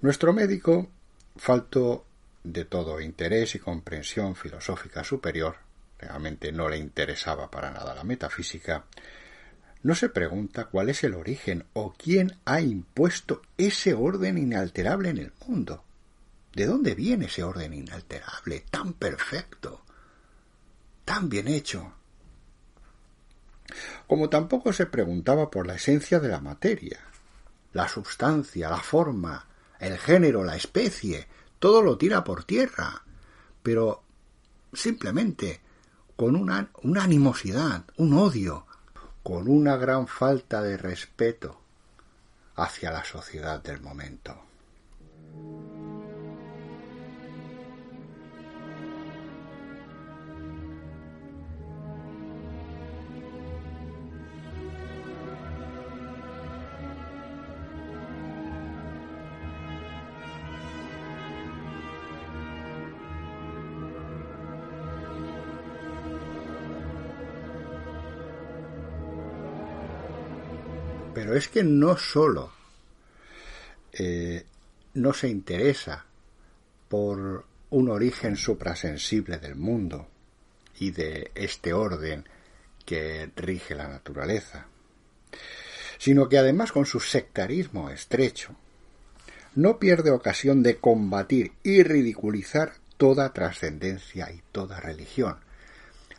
Nuestro 0.00 0.32
médico, 0.32 0.88
falto 1.36 2.04
de 2.42 2.64
todo 2.64 3.00
interés 3.00 3.54
y 3.54 3.60
comprensión 3.60 4.34
filosófica 4.34 5.04
superior, 5.04 5.56
realmente 5.98 6.50
no 6.50 6.68
le 6.68 6.78
interesaba 6.78 7.50
para 7.50 7.70
nada 7.70 7.94
la 7.94 8.04
metafísica, 8.04 8.84
no 9.82 9.94
se 9.94 10.08
pregunta 10.08 10.66
cuál 10.66 10.88
es 10.88 11.02
el 11.02 11.14
origen 11.14 11.64
o 11.72 11.92
quién 11.92 12.36
ha 12.44 12.60
impuesto 12.60 13.42
ese 13.58 13.94
orden 13.94 14.38
inalterable 14.38 15.10
en 15.10 15.18
el 15.18 15.32
mundo. 15.46 15.82
¿De 16.54 16.66
dónde 16.66 16.94
viene 16.94 17.26
ese 17.26 17.42
orden 17.42 17.72
inalterable, 17.72 18.64
tan 18.70 18.92
perfecto, 18.92 19.82
tan 21.04 21.28
bien 21.28 21.48
hecho? 21.48 21.94
Como 24.06 24.28
tampoco 24.28 24.72
se 24.72 24.86
preguntaba 24.86 25.50
por 25.50 25.66
la 25.66 25.74
esencia 25.74 26.20
de 26.20 26.28
la 26.28 26.40
materia, 26.40 27.00
la 27.72 27.88
sustancia, 27.88 28.68
la 28.68 28.80
forma, 28.80 29.46
el 29.80 29.98
género, 29.98 30.44
la 30.44 30.56
especie, 30.56 31.26
todo 31.58 31.82
lo 31.82 31.96
tira 31.96 32.22
por 32.22 32.44
tierra, 32.44 33.02
pero 33.62 34.04
simplemente 34.72 35.60
con 36.14 36.36
una, 36.36 36.70
una 36.82 37.04
animosidad, 37.04 37.84
un 37.96 38.12
odio, 38.12 38.66
con 39.22 39.48
una 39.48 39.76
gran 39.76 40.08
falta 40.08 40.62
de 40.62 40.76
respeto 40.76 41.60
hacia 42.56 42.90
la 42.90 43.04
sociedad 43.04 43.62
del 43.62 43.80
momento. 43.80 44.51
Pero 71.22 71.36
es 71.36 71.46
que 71.46 71.62
no 71.62 71.96
solo 71.96 72.50
eh, 73.92 74.44
no 74.94 75.12
se 75.12 75.28
interesa 75.28 76.04
por 76.88 77.44
un 77.70 77.90
origen 77.90 78.34
suprasensible 78.34 79.38
del 79.38 79.54
mundo 79.54 80.08
y 80.80 80.90
de 80.90 81.30
este 81.36 81.74
orden 81.74 82.28
que 82.84 83.30
rige 83.36 83.76
la 83.76 83.86
naturaleza, 83.86 84.66
sino 85.96 86.28
que 86.28 86.38
además 86.38 86.72
con 86.72 86.86
su 86.86 86.98
sectarismo 86.98 87.88
estrecho 87.90 88.56
no 89.54 89.78
pierde 89.78 90.10
ocasión 90.10 90.64
de 90.64 90.78
combatir 90.78 91.52
y 91.62 91.84
ridiculizar 91.84 92.72
toda 92.96 93.32
trascendencia 93.32 94.32
y 94.32 94.42
toda 94.50 94.80
religión. 94.80 95.36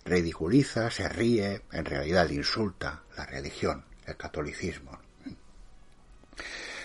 Ridiculiza, 0.06 0.90
se 0.92 1.10
ríe, 1.10 1.64
en 1.74 1.84
realidad 1.84 2.30
insulta 2.30 3.04
la 3.18 3.26
religión 3.26 3.84
el 4.06 4.18
catolicismo. 4.18 5.03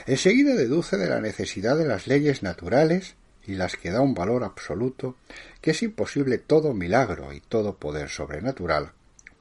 Enseguida 0.09 0.55
deduce 0.55 0.97
de 0.97 1.07
la 1.07 1.21
necesidad 1.21 1.77
de 1.77 1.85
las 1.85 2.07
leyes 2.07 2.43
naturales 2.43 3.15
y 3.45 3.57
las 3.57 3.77
que 3.77 3.91
da 3.91 4.01
un 4.01 4.15
valor 4.15 4.43
absoluto, 4.43 5.17
que 5.61 5.73
es 5.73 5.83
imposible 5.83 6.39
todo 6.39 6.73
milagro 6.73 7.35
y 7.35 7.41
todo 7.41 7.77
poder 7.77 8.09
sobrenatural, 8.09 8.93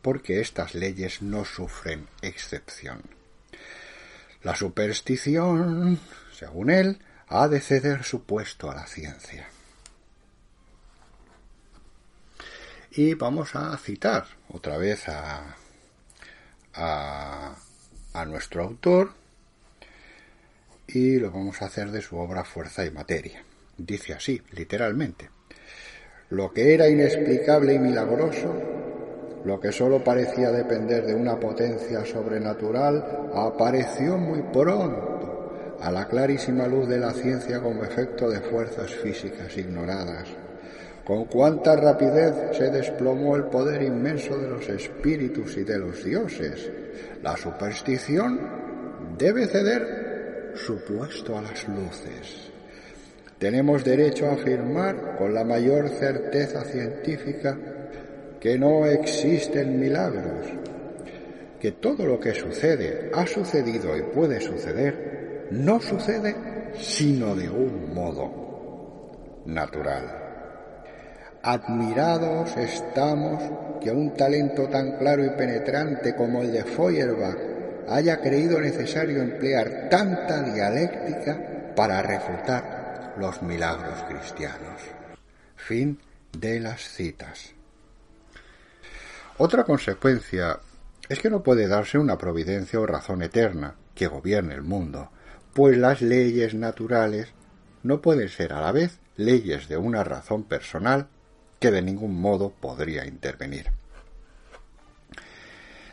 porque 0.02 0.42
estas 0.42 0.76
leyes 0.76 1.22
no 1.22 1.46
sufren 1.46 2.10
excepción. 2.22 3.02
La 4.44 4.58
superstición, 4.58 6.02
según 6.38 6.70
él, 6.70 7.00
ha 7.30 7.48
de 7.48 7.62
ceder 7.62 8.04
su 8.04 8.24
puesto 8.24 8.70
a 8.70 8.76
la 8.76 8.88
ciencia. 8.88 9.48
Y 12.92 13.14
vamos 13.14 13.56
a 13.56 13.78
citar 13.78 14.26
otra 14.50 14.78
vez 14.78 15.08
a, 15.08 15.56
a 16.74 17.56
a 18.14 18.26
nuestro 18.26 18.64
autor 18.64 19.14
y 20.88 21.20
lo 21.20 21.32
vamos 21.32 21.62
a 21.62 21.66
hacer 21.66 21.92
de 21.92 22.02
su 22.02 22.18
obra 22.18 22.44
Fuerza 22.44 22.86
y 22.86 22.92
Materia. 22.92 23.44
Dice 23.78 24.14
así, 24.14 24.42
literalmente. 24.52 25.30
Lo 26.30 26.52
que 26.52 26.74
era 26.74 26.90
inexplicable 26.90 27.74
y 27.74 27.80
milagroso, 27.80 28.54
lo 29.46 29.60
que 29.60 29.72
sólo 29.72 30.04
parecía 30.04 30.52
depender 30.52 31.06
de 31.06 31.16
una 31.16 31.40
potencia 31.40 32.06
sobrenatural, 32.06 33.30
apareció 33.34 34.18
muy 34.18 34.42
pronto 34.52 35.78
a 35.80 35.92
la 35.92 36.08
clarísima 36.08 36.68
luz 36.68 36.88
de 36.88 37.00
la 37.00 37.14
ciencia 37.14 37.62
como 37.62 37.84
efecto 37.84 38.30
de 38.30 38.42
fuerzas 38.42 38.94
físicas 38.96 39.56
ignoradas 39.58 40.28
con 41.08 41.24
cuánta 41.24 41.74
rapidez 41.78 42.34
se 42.58 42.70
desplomó 42.70 43.38
el 43.38 43.46
poder 43.46 43.82
inmenso 43.82 44.38
de 44.38 44.50
los 44.50 44.68
espíritus 44.68 45.56
y 45.56 45.64
de 45.64 45.80
los 45.80 46.04
dioses. 46.04 46.70
La 47.24 47.38
superstición 47.38 48.38
debe 49.18 49.48
ceder 49.48 50.07
su 50.58 50.84
puesto 50.84 51.38
a 51.38 51.42
las 51.42 51.68
luces. 51.68 52.52
Tenemos 53.38 53.84
derecho 53.84 54.28
a 54.28 54.34
afirmar 54.34 55.16
con 55.18 55.34
la 55.34 55.44
mayor 55.44 55.90
certeza 55.90 56.64
científica 56.64 57.58
que 58.40 58.58
no 58.58 58.86
existen 58.86 59.80
milagros, 59.80 60.48
que 61.60 61.74
todo 61.74 62.06
lo 62.06 62.20
que 62.20 62.34
sucede, 62.34 63.12
ha 63.14 63.28
sucedido 63.28 63.96
y 63.96 64.02
puede 64.02 64.42
suceder, 64.42 65.48
no 65.52 65.80
sucede 65.80 66.36
sino 66.80 67.36
de 67.36 67.50
un 67.50 67.94
modo 67.94 69.42
natural. 69.46 70.24
Admirados 71.44 72.58
estamos 72.58 73.42
que 73.80 73.92
un 73.92 74.14
talento 74.16 74.68
tan 74.68 74.98
claro 74.98 75.24
y 75.24 75.30
penetrante 75.30 76.16
como 76.16 76.42
el 76.42 76.52
de 76.52 76.64
Feuerbach 76.64 77.57
haya 77.90 78.20
creído 78.22 78.60
necesario 78.60 79.22
emplear 79.22 79.88
tanta 79.90 80.44
dialéctica 80.44 81.74
para 81.76 82.02
refutar 82.02 83.16
los 83.18 83.42
milagros 83.42 84.04
cristianos. 84.08 84.82
Fin 85.56 86.00
de 86.38 86.60
las 86.60 86.82
citas. 86.82 87.54
Otra 89.38 89.64
consecuencia 89.64 90.60
es 91.10 91.20
que 91.20 91.30
no 91.30 91.44
puede 91.44 91.68
darse 91.68 91.98
una 91.98 92.18
providencia 92.18 92.80
o 92.80 92.86
razón 92.86 93.22
eterna 93.22 93.76
que 93.96 94.08
gobierne 94.08 94.54
el 94.54 94.64
mundo, 94.64 95.10
pues 95.54 95.78
las 95.78 96.02
leyes 96.02 96.54
naturales 96.54 97.30
no 97.84 98.02
pueden 98.02 98.30
ser 98.30 98.54
a 98.54 98.62
la 98.62 98.72
vez 98.72 99.00
leyes 99.16 99.68
de 99.68 99.78
una 99.78 100.04
razón 100.04 100.44
personal 100.44 101.08
que 101.60 101.72
de 101.72 101.82
ningún 101.82 102.20
modo 102.20 102.52
podría 102.52 103.06
intervenir. 103.06 103.72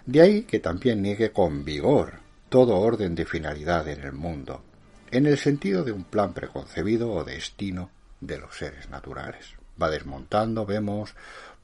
De 0.06 0.20
ahí 0.20 0.42
que 0.42 0.60
también 0.60 1.00
niegue 1.00 1.32
con 1.32 1.64
vigor 1.64 2.20
todo 2.50 2.78
orden 2.78 3.14
de 3.14 3.24
finalidad 3.24 3.88
en 3.88 4.02
el 4.02 4.12
mundo, 4.12 4.62
en 5.10 5.26
el 5.26 5.38
sentido 5.38 5.82
de 5.82 5.92
un 5.92 6.04
plan 6.04 6.34
preconcebido 6.34 7.10
o 7.10 7.24
destino 7.24 7.90
de 8.20 8.38
los 8.38 8.56
seres 8.56 8.90
naturales. 8.90 9.54
Va 9.80 9.90
desmontando, 9.90 10.66
vemos, 10.66 11.14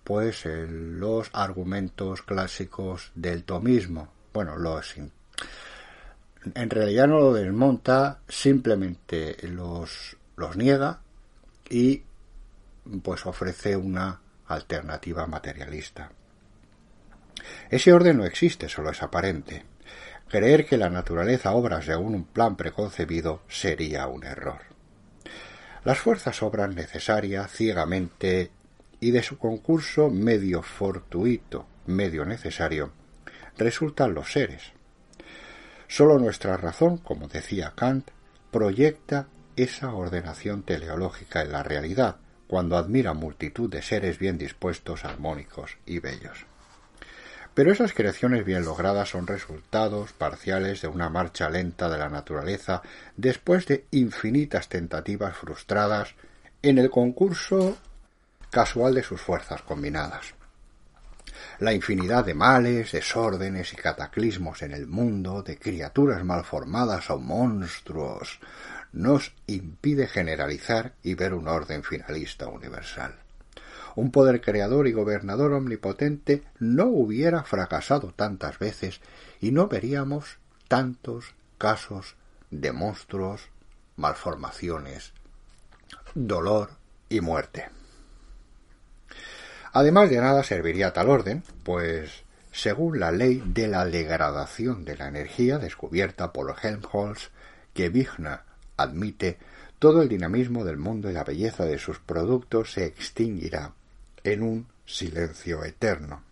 pues 0.04 0.44
los 0.46 1.30
argumentos 1.32 2.22
clásicos 2.22 3.12
del 3.14 3.44
tomismo. 3.44 4.08
Bueno, 4.32 4.56
los 4.56 4.94
en 6.54 6.70
realidad 6.70 7.06
no 7.06 7.20
lo 7.20 7.34
desmonta, 7.34 8.20
simplemente 8.26 9.36
los, 9.48 10.16
los 10.36 10.56
niega 10.56 11.00
y 11.68 12.02
pues 13.02 13.26
ofrece 13.26 13.76
una 13.76 14.20
alternativa 14.46 15.26
materialista. 15.26 16.10
Ese 17.70 17.92
orden 17.92 18.18
no 18.18 18.24
existe, 18.24 18.68
solo 18.68 18.90
es 18.90 19.02
aparente. 19.02 19.64
Creer 20.28 20.66
que 20.66 20.76
la 20.76 20.90
naturaleza 20.90 21.52
obra 21.52 21.82
según 21.82 22.14
un 22.14 22.24
plan 22.24 22.56
preconcebido 22.56 23.42
sería 23.48 24.06
un 24.06 24.24
error. 24.24 24.60
Las 25.84 25.98
fuerzas 25.98 26.42
obran 26.42 26.74
necesaria, 26.74 27.48
ciegamente, 27.48 28.50
y 29.00 29.10
de 29.10 29.22
su 29.22 29.38
concurso 29.38 30.10
medio 30.10 30.62
fortuito, 30.62 31.66
medio 31.86 32.24
necesario, 32.24 32.92
resultan 33.56 34.14
los 34.14 34.32
seres. 34.32 34.72
Solo 35.88 36.18
nuestra 36.18 36.56
razón, 36.56 36.98
como 36.98 37.26
decía 37.28 37.72
Kant, 37.74 38.10
proyecta 38.50 39.26
esa 39.56 39.92
ordenación 39.94 40.62
teleológica 40.62 41.42
en 41.42 41.52
la 41.52 41.62
realidad, 41.62 42.16
cuando 42.46 42.76
admira 42.76 43.14
multitud 43.14 43.70
de 43.70 43.82
seres 43.82 44.18
bien 44.18 44.38
dispuestos, 44.38 45.04
armónicos 45.04 45.78
y 45.86 45.98
bellos. 45.98 46.49
Pero 47.54 47.72
esas 47.72 47.92
creaciones 47.92 48.44
bien 48.44 48.64
logradas 48.64 49.10
son 49.10 49.26
resultados 49.26 50.12
parciales 50.12 50.82
de 50.82 50.88
una 50.88 51.08
marcha 51.08 51.50
lenta 51.50 51.88
de 51.88 51.98
la 51.98 52.08
naturaleza 52.08 52.82
después 53.16 53.66
de 53.66 53.86
infinitas 53.90 54.68
tentativas 54.68 55.36
frustradas 55.36 56.14
en 56.62 56.78
el 56.78 56.90
concurso 56.90 57.76
casual 58.50 58.94
de 58.94 59.02
sus 59.02 59.20
fuerzas 59.20 59.62
combinadas. 59.62 60.34
La 61.58 61.72
infinidad 61.72 62.24
de 62.24 62.34
males, 62.34 62.92
desórdenes 62.92 63.72
y 63.72 63.76
cataclismos 63.76 64.62
en 64.62 64.72
el 64.72 64.86
mundo, 64.86 65.42
de 65.42 65.58
criaturas 65.58 66.24
malformadas 66.24 67.10
o 67.10 67.18
monstruos, 67.18 68.40
nos 68.92 69.32
impide 69.46 70.06
generalizar 70.06 70.94
y 71.02 71.14
ver 71.14 71.34
un 71.34 71.48
orden 71.48 71.82
finalista 71.82 72.48
universal. 72.48 73.14
Un 73.96 74.10
poder 74.10 74.40
creador 74.40 74.86
y 74.86 74.92
gobernador 74.92 75.52
omnipotente 75.52 76.44
no 76.58 76.86
hubiera 76.86 77.42
fracasado 77.42 78.12
tantas 78.14 78.58
veces 78.58 79.00
y 79.40 79.50
no 79.50 79.68
veríamos 79.68 80.38
tantos 80.68 81.34
casos 81.58 82.16
de 82.50 82.72
monstruos, 82.72 83.48
malformaciones, 83.96 85.12
dolor 86.14 86.70
y 87.08 87.20
muerte. 87.20 87.68
Además 89.72 90.10
de 90.10 90.20
nada 90.20 90.42
serviría 90.42 90.92
tal 90.92 91.10
orden, 91.10 91.42
pues 91.62 92.24
según 92.52 92.98
la 92.98 93.12
ley 93.12 93.42
de 93.46 93.68
la 93.68 93.84
degradación 93.84 94.84
de 94.84 94.96
la 94.96 95.08
energía 95.08 95.58
descubierta 95.58 96.32
por 96.32 96.54
Helmholtz, 96.60 97.30
que 97.72 97.88
Wigner 97.88 98.40
admite, 98.76 99.38
todo 99.78 100.02
el 100.02 100.08
dinamismo 100.08 100.64
del 100.64 100.76
mundo 100.76 101.10
y 101.10 101.14
la 101.14 101.24
belleza 101.24 101.64
de 101.64 101.78
sus 101.78 102.00
productos 102.00 102.72
se 102.72 102.84
extinguirá 102.84 103.72
en 104.24 104.42
un 104.42 104.66
silencio 104.84 105.64
eterno. 105.64 106.22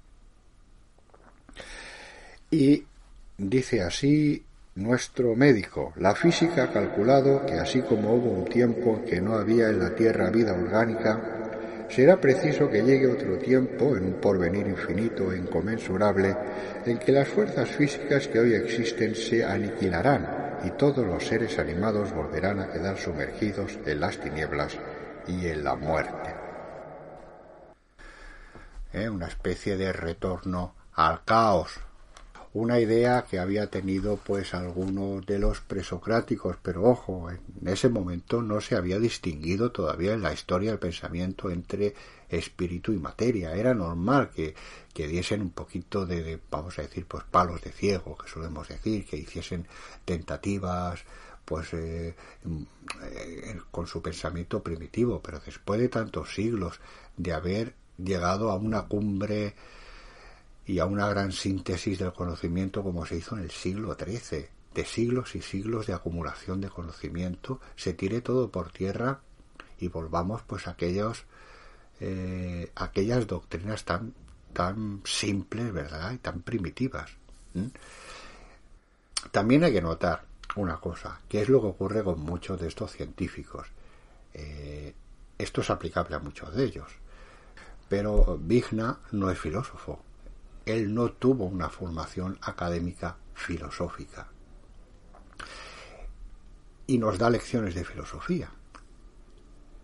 Y 2.51 2.85
dice 3.37 3.83
así 3.83 4.43
nuestro 4.75 5.35
médico, 5.35 5.93
la 5.97 6.15
física 6.15 6.65
ha 6.65 6.73
calculado 6.73 7.45
que 7.45 7.55
así 7.55 7.83
como 7.83 8.15
hubo 8.15 8.31
un 8.31 8.45
tiempo 8.45 9.03
que 9.05 9.21
no 9.21 9.35
había 9.35 9.69
en 9.69 9.81
la 9.81 9.95
Tierra 9.95 10.31
vida 10.31 10.53
orgánica, 10.53 11.39
será 11.89 12.21
preciso 12.21 12.71
que 12.71 12.83
llegue 12.83 13.07
otro 13.07 13.39
tiempo, 13.39 13.97
en 13.97 14.05
un 14.05 14.15
porvenir 14.15 14.67
infinito 14.67 15.33
e 15.33 15.39
inconmensurable, 15.39 16.37
en 16.87 16.99
que 16.99 17.13
las 17.13 17.29
fuerzas 17.29 17.69
físicas 17.71 18.29
que 18.29 18.39
hoy 18.39 18.55
existen 18.55 19.15
se 19.15 19.45
aniquilarán 19.45 20.61
y 20.65 20.71
todos 20.71 21.07
los 21.07 21.27
seres 21.27 21.59
animados 21.59 22.13
volverán 22.15 22.61
a 22.61 22.71
quedar 22.71 22.97
sumergidos 22.99 23.79
en 23.85 24.01
las 24.01 24.19
tinieblas 24.19 24.77
y 25.27 25.47
en 25.47 25.65
la 25.65 25.75
muerte. 25.75 26.38
¿Eh? 28.93 29.09
Una 29.09 29.27
especie 29.27 29.77
de 29.77 29.93
retorno 29.93 30.75
al 30.95 31.25
caos, 31.25 31.81
una 32.55 32.81
idea 32.81 33.27
que 33.29 33.39
había 33.39 33.69
tenido 33.69 34.17
pues 34.17 34.55
algunos 34.55 35.25
de 35.27 35.39
los 35.39 35.61
presocráticos, 35.61 36.57
pero 36.63 36.85
ojo, 36.85 37.31
en 37.31 37.69
ese 37.69 37.89
momento 37.89 38.43
no 38.43 38.61
se 38.61 38.75
había 38.75 38.99
distinguido 38.99 39.71
todavía 39.71 40.15
en 40.15 40.23
la 40.23 40.33
historia 40.33 40.73
el 40.73 40.79
pensamiento 40.79 41.51
entre 41.51 41.95
espíritu 42.29 42.93
y 42.93 42.99
materia. 42.99 43.55
Era 43.55 43.75
normal 43.75 44.31
que, 44.31 44.55
que 44.95 45.07
diesen 45.07 45.43
un 45.43 45.51
poquito 45.51 46.07
de, 46.07 46.41
vamos 46.51 46.79
a 46.79 46.83
decir, 46.83 47.07
pues 47.07 47.25
palos 47.25 47.61
de 47.63 47.71
ciego, 47.71 48.17
que 48.17 48.29
solemos 48.29 48.69
decir, 48.69 49.05
que 49.05 49.17
hiciesen 49.17 49.67
tentativas 50.05 51.05
pues 51.45 51.73
eh, 51.73 52.15
eh, 53.03 53.59
con 53.71 53.87
su 53.87 54.03
pensamiento 54.03 54.63
primitivo, 54.63 55.23
pero 55.23 55.41
después 55.41 55.81
de 55.81 55.89
tantos 55.89 56.35
siglos 56.35 56.79
de 57.17 57.33
haber 57.33 57.75
llegado 57.99 58.51
a 58.51 58.57
una 58.57 58.83
cumbre 58.83 59.55
y 60.67 60.79
a 60.79 60.87
una 60.87 61.09
gran 61.09 61.33
síntesis 61.33 61.99
del 61.99 62.13
conocimiento 62.13 62.83
como 62.83 63.07
se 63.07 63.17
hizo 63.17 63.37
en 63.37 63.45
el 63.45 63.51
siglo 63.51 63.97
XIII, 63.99 64.47
de 64.75 64.85
siglos 64.85 65.35
y 65.35 65.43
siglos 65.43 65.87
de 65.87 65.95
acumulación 65.95 66.61
de 66.61 66.69
conocimiento, 66.69 67.61
se 67.75 67.95
tire 67.95 68.21
todo 68.21 68.51
por 68.51 68.71
tierra 68.71 69.21
y 69.81 69.89
volvamos 69.89 70.43
pues 70.43 70.67
a 70.67 70.73
aquellos, 70.73 71.25
eh, 72.01 72.71
aquellas 72.77 73.27
doctrinas 73.27 73.85
tan, 73.85 74.15
tan 74.53 75.01
simples, 75.05 75.73
¿verdad? 75.73 76.13
Y 76.13 76.19
tan 76.19 76.43
primitivas. 76.43 77.11
También 79.31 79.65
hay 79.65 79.73
que 79.73 79.83
notar 79.83 80.25
una 80.57 80.79
cosa, 80.79 81.21
que 81.29 81.43
es 81.43 81.49
lo 81.49 81.61
que 81.61 81.69
ocurre 81.69 82.05
con 82.05 82.21
muchos 82.21 82.61
de 82.61 82.69
estos 82.69 82.93
científicos. 82.93 83.67
Eh, 84.35 84.95
esto 85.39 85.61
es 85.61 85.71
aplicable 85.71 86.17
a 86.17 86.21
muchos 86.21 86.55
de 86.55 86.65
ellos. 86.65 86.89
Pero 87.89 88.39
Vigna 88.41 89.01
no 89.13 89.31
es 89.31 89.39
filósofo, 89.39 90.03
él 90.67 90.93
no 90.93 91.13
tuvo 91.13 91.47
una 91.47 91.69
formación 91.69 92.39
académica 92.43 93.17
filosófica. 93.35 94.29
Y 96.87 96.99
nos 96.99 97.19
da 97.19 97.31
lecciones 97.31 97.75
de 97.75 97.85
filosofía. 97.85 98.51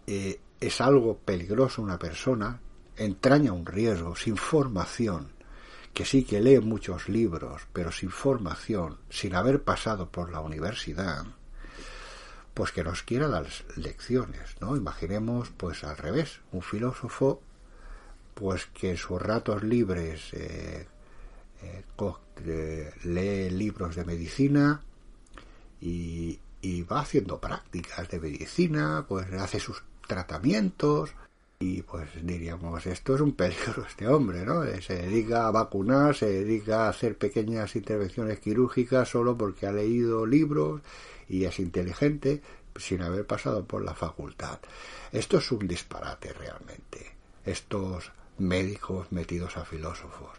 Eh, 0.06 0.40
es 0.60 0.80
algo 0.80 1.18
peligroso 1.18 1.82
una 1.82 1.98
persona, 1.98 2.60
entraña 2.96 3.52
un 3.52 3.66
riesgo 3.66 4.16
sin 4.16 4.36
formación, 4.36 5.32
que 5.92 6.04
sí 6.04 6.24
que 6.24 6.40
lee 6.40 6.60
muchos 6.60 7.08
libros, 7.08 7.62
pero 7.72 7.92
sin 7.92 8.10
formación, 8.10 8.98
sin 9.08 9.34
haber 9.34 9.62
pasado 9.62 10.10
por 10.10 10.30
la 10.30 10.40
universidad, 10.40 11.24
pues 12.52 12.72
que 12.72 12.84
nos 12.84 13.02
quiera 13.02 13.28
dar 13.28 13.46
lecciones, 13.76 14.56
¿no? 14.60 14.76
Imaginemos, 14.76 15.50
pues 15.56 15.84
al 15.84 15.96
revés, 15.96 16.40
un 16.52 16.62
filósofo 16.62 17.42
pues 18.35 18.66
que 18.66 18.97
sus 18.97 19.20
ratos 19.20 19.62
libres 19.62 20.33
eh, 20.35 20.87
eh, 21.62 21.85
eh, 22.47 22.90
lee 23.05 23.51
libros 23.51 23.97
de 23.97 24.05
medicina 24.05 24.81
y, 25.81 26.38
va 26.90 27.01
haciendo 27.01 27.38
prácticas 27.38 28.09
de 28.09 28.18
medicina, 28.18 29.05
pues 29.07 29.31
hace 29.35 29.61
sus 29.61 29.83
tratamientos 30.07 31.12
y 31.59 31.83
pues 31.83 32.09
diríamos 32.23 32.87
esto 32.87 33.14
es 33.14 33.20
un 33.20 33.33
peligro 33.33 33.85
este 33.87 34.09
hombre, 34.09 34.44
¿no? 34.44 34.64
Se 34.81 34.94
dedica 34.94 35.47
a 35.47 35.51
vacunar, 35.51 36.14
se 36.14 36.27
dedica 36.27 36.87
a 36.87 36.88
hacer 36.88 37.16
pequeñas 37.16 37.77
intervenciones 37.77 38.40
quirúrgicas 38.40 39.09
solo 39.09 39.37
porque 39.37 39.66
ha 39.66 39.73
leído 39.73 40.27
libros 40.27 40.81
y 41.29 41.44
es 41.44 41.59
inteligente 41.59 42.42
sin 42.77 43.03
haber 43.03 43.27
pasado 43.27 43.64
por 43.64 43.85
la 43.85 43.94
facultad. 43.94 44.59
Esto 45.12 45.38
es 45.38 45.53
un 45.53 45.66
disparate 45.66 46.33
realmente. 46.33 47.14
Estos 47.44 48.11
médicos 48.38 49.11
metidos 49.12 49.57
a 49.57 49.64
filósofos. 49.64 50.38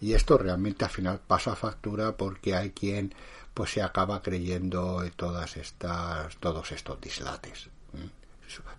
Y 0.00 0.12
esto 0.14 0.36
realmente 0.38 0.84
al 0.84 0.90
final 0.90 1.20
pasa 1.26 1.56
factura 1.56 2.16
porque 2.16 2.54
hay 2.54 2.70
quien 2.70 3.14
pues 3.54 3.70
se 3.70 3.82
acaba 3.82 4.20
creyendo 4.22 5.02
todas 5.16 5.56
estas, 5.56 6.36
todos 6.38 6.72
estos 6.72 7.00
dislates. 7.00 7.68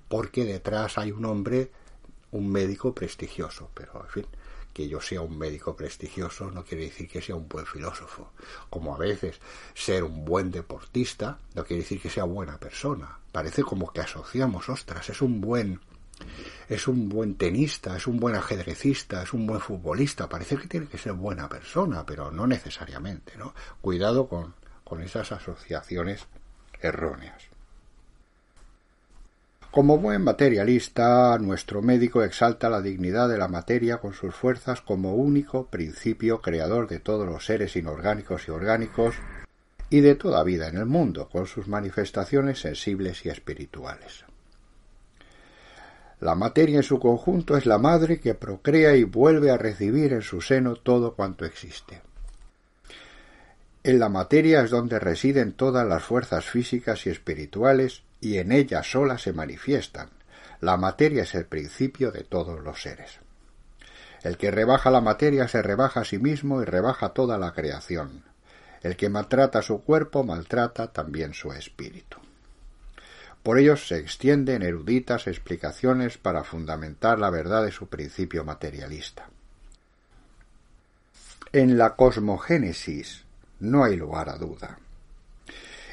Porque 0.08 0.46
detrás 0.46 0.98
hay 0.98 1.12
un 1.12 1.26
hombre, 1.26 1.72
un 2.32 2.52
médico 2.52 2.94
prestigioso, 2.94 3.72
pero 3.74 4.04
en 4.04 4.10
fin, 4.10 4.28
que 4.74 4.90
yo 4.90 5.00
sea 5.00 5.22
un 5.22 5.38
médico 5.38 5.76
prestigioso 5.76 6.52
no 6.52 6.66
quiere 6.66 6.84
decir 6.84 7.08
que 7.08 7.22
sea 7.22 7.36
un 7.36 7.48
buen 7.48 7.66
filósofo. 7.66 8.32
Como 8.70 8.94
a 8.94 8.98
veces 8.98 9.40
ser 9.74 10.04
un 10.04 10.26
buen 10.26 10.52
deportista 10.52 11.40
no 11.54 11.64
quiere 11.64 11.84
decir 11.84 12.02
que 12.02 12.10
sea 12.10 12.26
buena 12.26 12.60
persona. 12.60 13.20
Parece 13.32 13.64
como 13.64 13.92
que 13.94 14.02
asociamos, 14.02 14.68
ostras, 14.68 15.10
es 15.10 15.22
un 15.22 15.40
buen 15.40 15.80
es 16.68 16.88
un 16.88 17.10
buen 17.10 17.36
tenista, 17.36 17.96
es 17.96 18.08
un 18.08 18.20
buen 18.20 18.36
ajedrecista, 18.36 19.24
es 19.24 19.34
un 19.34 19.46
buen 19.46 19.60
futbolista, 19.60 20.28
parece 20.28 20.58
que 20.58 20.68
tiene 20.68 20.88
que 20.88 20.98
ser 20.98 21.14
buena 21.14 21.48
persona, 21.48 22.06
pero 22.06 22.32
no 22.32 22.48
necesariamente, 22.48 23.38
¿no? 23.38 23.54
Cuidado 23.82 24.28
con, 24.28 24.56
con 24.84 25.02
esas 25.02 25.32
asociaciones 25.32 26.28
erróneas. 26.82 27.44
Como 29.76 29.98
buen 29.98 30.24
materialista, 30.24 31.38
nuestro 31.38 31.82
médico 31.82 32.24
exalta 32.24 32.70
la 32.70 32.82
dignidad 32.82 33.28
de 33.28 33.38
la 33.38 33.50
materia 33.50 33.98
con 33.98 34.14
sus 34.14 34.34
fuerzas 34.34 34.80
como 34.80 35.16
único 35.16 35.68
principio 35.68 36.42
creador 36.42 36.88
de 36.88 37.00
todos 37.00 37.28
los 37.28 37.46
seres 37.46 37.76
inorgánicos 37.76 38.48
y 38.48 38.52
orgánicos 38.52 39.16
y 39.90 40.00
de 40.00 40.16
toda 40.16 40.46
vida 40.46 40.70
en 40.70 40.78
el 40.78 40.86
mundo, 40.86 41.28
con 41.30 41.46
sus 41.46 41.68
manifestaciones 41.68 42.62
sensibles 42.62 43.26
y 43.26 43.30
espirituales. 43.30 44.24
La 46.26 46.34
materia 46.34 46.78
en 46.78 46.84
su 46.84 47.00
conjunto 47.00 47.56
es 47.56 47.68
la 47.68 47.78
madre 47.78 48.20
que 48.20 48.34
procrea 48.34 48.96
y 48.96 49.04
vuelve 49.04 49.52
a 49.52 49.58
recibir 49.58 50.12
en 50.12 50.24
su 50.24 50.42
seno 50.42 50.76
todo 50.76 51.14
cuanto 51.14 51.46
existe. 51.46 52.02
En 53.84 54.00
la 54.00 54.10
materia 54.10 54.64
es 54.64 54.72
donde 54.72 54.98
residen 54.98 55.52
todas 55.54 55.88
las 55.88 56.02
fuerzas 56.02 56.46
físicas 56.46 57.06
y 57.06 57.12
espirituales 57.12 58.02
y 58.22 58.40
en 58.40 58.52
ella 58.52 58.82
sola 58.82 59.20
se 59.20 59.34
manifiestan. 59.34 60.10
La 60.62 60.78
materia 60.78 61.22
es 61.22 61.36
el 61.36 61.46
principio 61.46 62.12
de 62.12 62.24
todos 62.24 62.60
los 62.60 62.82
seres. 62.82 63.20
El 64.24 64.38
que 64.38 64.50
rebaja 64.50 64.90
la 64.90 65.02
materia 65.02 65.48
se 65.48 65.62
rebaja 65.62 66.00
a 66.00 66.06
sí 66.06 66.18
mismo 66.18 66.60
y 66.60 66.66
rebaja 66.66 67.10
toda 67.10 67.38
la 67.38 67.54
creación. 67.54 68.24
El 68.82 68.96
que 68.96 69.10
maltrata 69.10 69.62
su 69.62 69.84
cuerpo 69.84 70.24
maltrata 70.24 70.92
también 70.92 71.36
su 71.36 71.52
espíritu. 71.52 72.25
Por 73.46 73.60
ello 73.60 73.78
se 73.78 74.00
extienden 74.00 74.64
eruditas 74.64 75.28
explicaciones 75.28 76.18
para 76.18 76.44
fundamentar 76.44 77.20
la 77.20 77.30
verdad 77.30 77.64
de 77.64 77.72
su 77.72 77.86
principio 77.86 78.44
materialista. 78.44 79.30
En 81.54 81.78
la 81.78 81.96
cosmogénesis 81.96 83.24
no 83.60 83.84
hay 83.84 83.98
lugar 83.98 84.30
a 84.30 84.38
duda. 84.40 84.80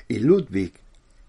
Y 0.09 0.21
Ludwig 0.21 0.73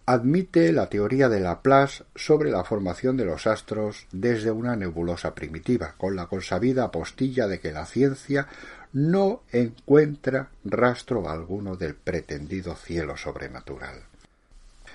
admite 0.06 0.72
la 0.72 0.88
teoría 0.88 1.28
de 1.28 1.42
Laplace 1.42 2.06
sobre 2.16 2.52
la 2.52 2.64
formación 2.64 3.18
de 3.18 3.26
los 3.26 3.46
astros 3.46 4.08
desde 4.14 4.50
una 4.50 4.78
nebulosa 4.78 5.36
primitiva, 5.36 5.96
con 5.98 6.16
la 6.16 6.28
consabida 6.28 6.86
apostilla 6.86 7.48
de 7.50 7.60
que 7.60 7.74
la 7.74 7.86
ciencia 7.86 8.48
no 8.94 9.42
encuentra 9.52 10.52
rastro 10.64 11.30
alguno 11.30 11.76
del 11.76 11.96
pretendido 11.96 12.78
cielo 12.78 13.18
sobrenatural. 13.18 14.04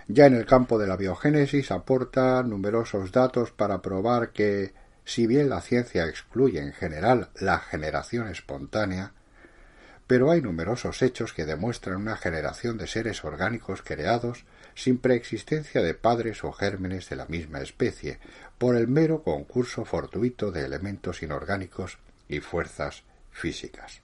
Ya 0.08 0.24
en 0.24 0.34
el 0.34 0.46
campo 0.46 0.78
de 0.78 0.86
la 0.86 0.96
biogénesis 0.96 1.70
aporta 1.70 2.42
numerosos 2.42 3.12
datos 3.12 3.50
para 3.52 3.82
probar 3.82 4.32
que, 4.32 4.72
si 5.04 5.26
bien 5.26 5.50
la 5.50 5.60
ciencia 5.60 6.06
excluye 6.06 6.60
en 6.60 6.72
general 6.72 7.28
la 7.38 7.58
generación 7.58 8.26
espontánea, 8.28 9.12
pero 10.06 10.30
hay 10.30 10.40
numerosos 10.40 11.02
hechos 11.02 11.34
que 11.34 11.44
demuestran 11.44 11.96
una 11.96 12.16
generación 12.16 12.78
de 12.78 12.86
seres 12.86 13.22
orgánicos 13.22 13.82
creados 13.82 14.46
sin 14.74 14.96
preexistencia 14.96 15.82
de 15.82 15.92
padres 15.92 16.42
o 16.42 16.52
gérmenes 16.52 17.10
de 17.10 17.16
la 17.16 17.26
misma 17.26 17.60
especie, 17.60 18.18
por 18.56 18.76
el 18.76 18.88
mero 18.88 19.22
concurso 19.22 19.84
fortuito 19.84 20.50
de 20.50 20.64
elementos 20.64 21.22
inorgánicos 21.22 21.98
y 22.28 22.40
fuerzas 22.40 23.02
físicas. 23.30 24.00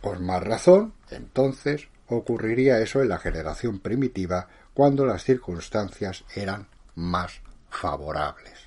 Con 0.00 0.26
más 0.26 0.42
razón, 0.42 0.94
entonces, 1.10 1.86
ocurriría 2.08 2.80
eso 2.80 3.00
en 3.00 3.08
la 3.08 3.18
generación 3.18 3.78
primitiva 3.78 4.48
cuando 4.74 5.06
las 5.06 5.22
circunstancias 5.22 6.24
eran 6.34 6.68
más 6.96 7.40
favorables. 7.70 8.58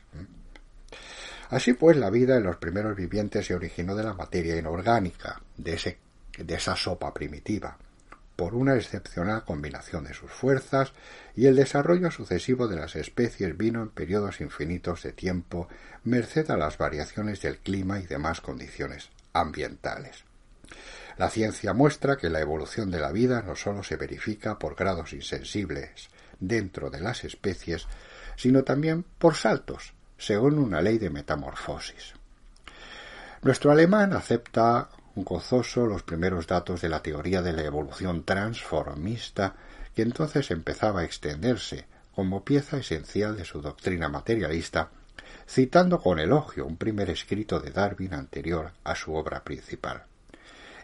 Así 1.49 1.73
pues, 1.73 1.95
la 1.95 2.09
vida 2.09 2.37
en 2.37 2.43
los 2.43 2.57
primeros 2.57 2.95
vivientes 2.95 3.45
se 3.45 3.55
originó 3.55 3.95
de 3.95 4.03
la 4.03 4.13
materia 4.13 4.57
inorgánica, 4.57 5.41
de 5.57 5.75
esa 6.47 6.75
sopa 6.75 7.13
primitiva, 7.13 7.77
por 8.35 8.53
una 8.53 8.75
excepcional 8.75 9.45
combinación 9.45 10.03
de 10.03 10.13
sus 10.13 10.31
fuerzas, 10.31 10.93
y 11.35 11.45
el 11.47 11.55
desarrollo 11.55 12.11
sucesivo 12.11 12.67
de 12.67 12.75
las 12.75 12.95
especies 12.95 13.57
vino 13.57 13.81
en 13.81 13.89
periodos 13.89 14.41
infinitos 14.41 15.03
de 15.03 15.13
tiempo, 15.13 15.67
merced 16.03 16.49
a 16.51 16.57
las 16.57 16.77
variaciones 16.77 17.41
del 17.41 17.59
clima 17.59 17.99
y 17.99 18.05
demás 18.05 18.41
condiciones 18.41 19.09
ambientales. 19.33 20.26
La 21.17 21.29
ciencia 21.29 21.73
muestra 21.73 22.17
que 22.17 22.29
la 22.29 22.39
evolución 22.39 22.91
de 22.91 22.99
la 22.99 23.11
vida 23.11 23.41
no 23.41 23.55
sólo 23.55 23.83
se 23.83 23.95
verifica 23.95 24.59
por 24.59 24.75
grados 24.75 25.13
insensibles 25.13 26.09
dentro 26.39 26.89
de 26.89 27.01
las 27.01 27.23
especies, 27.23 27.87
sino 28.35 28.63
también 28.63 29.03
por 29.17 29.35
saltos, 29.35 29.93
según 30.17 30.59
una 30.59 30.81
ley 30.81 30.99
de 30.99 31.09
metamorfosis. 31.09 32.13
Nuestro 33.41 33.71
alemán 33.71 34.13
acepta 34.13 34.89
gozoso 35.15 35.87
los 35.87 36.03
primeros 36.03 36.45
datos 36.45 36.81
de 36.81 36.89
la 36.89 37.01
teoría 37.01 37.41
de 37.41 37.53
la 37.53 37.63
evolución 37.63 38.23
transformista 38.23 39.55
que 39.95 40.03
entonces 40.03 40.51
empezaba 40.51 41.01
a 41.01 41.03
extenderse 41.03 41.87
como 42.13 42.43
pieza 42.43 42.77
esencial 42.77 43.35
de 43.35 43.45
su 43.45 43.61
doctrina 43.61 44.09
materialista, 44.09 44.89
citando 45.47 45.99
con 45.99 46.19
elogio 46.19 46.65
un 46.65 46.77
primer 46.77 47.09
escrito 47.09 47.59
de 47.59 47.71
Darwin 47.71 48.13
anterior 48.13 48.71
a 48.83 48.95
su 48.95 49.15
obra 49.15 49.43
principal. 49.43 50.03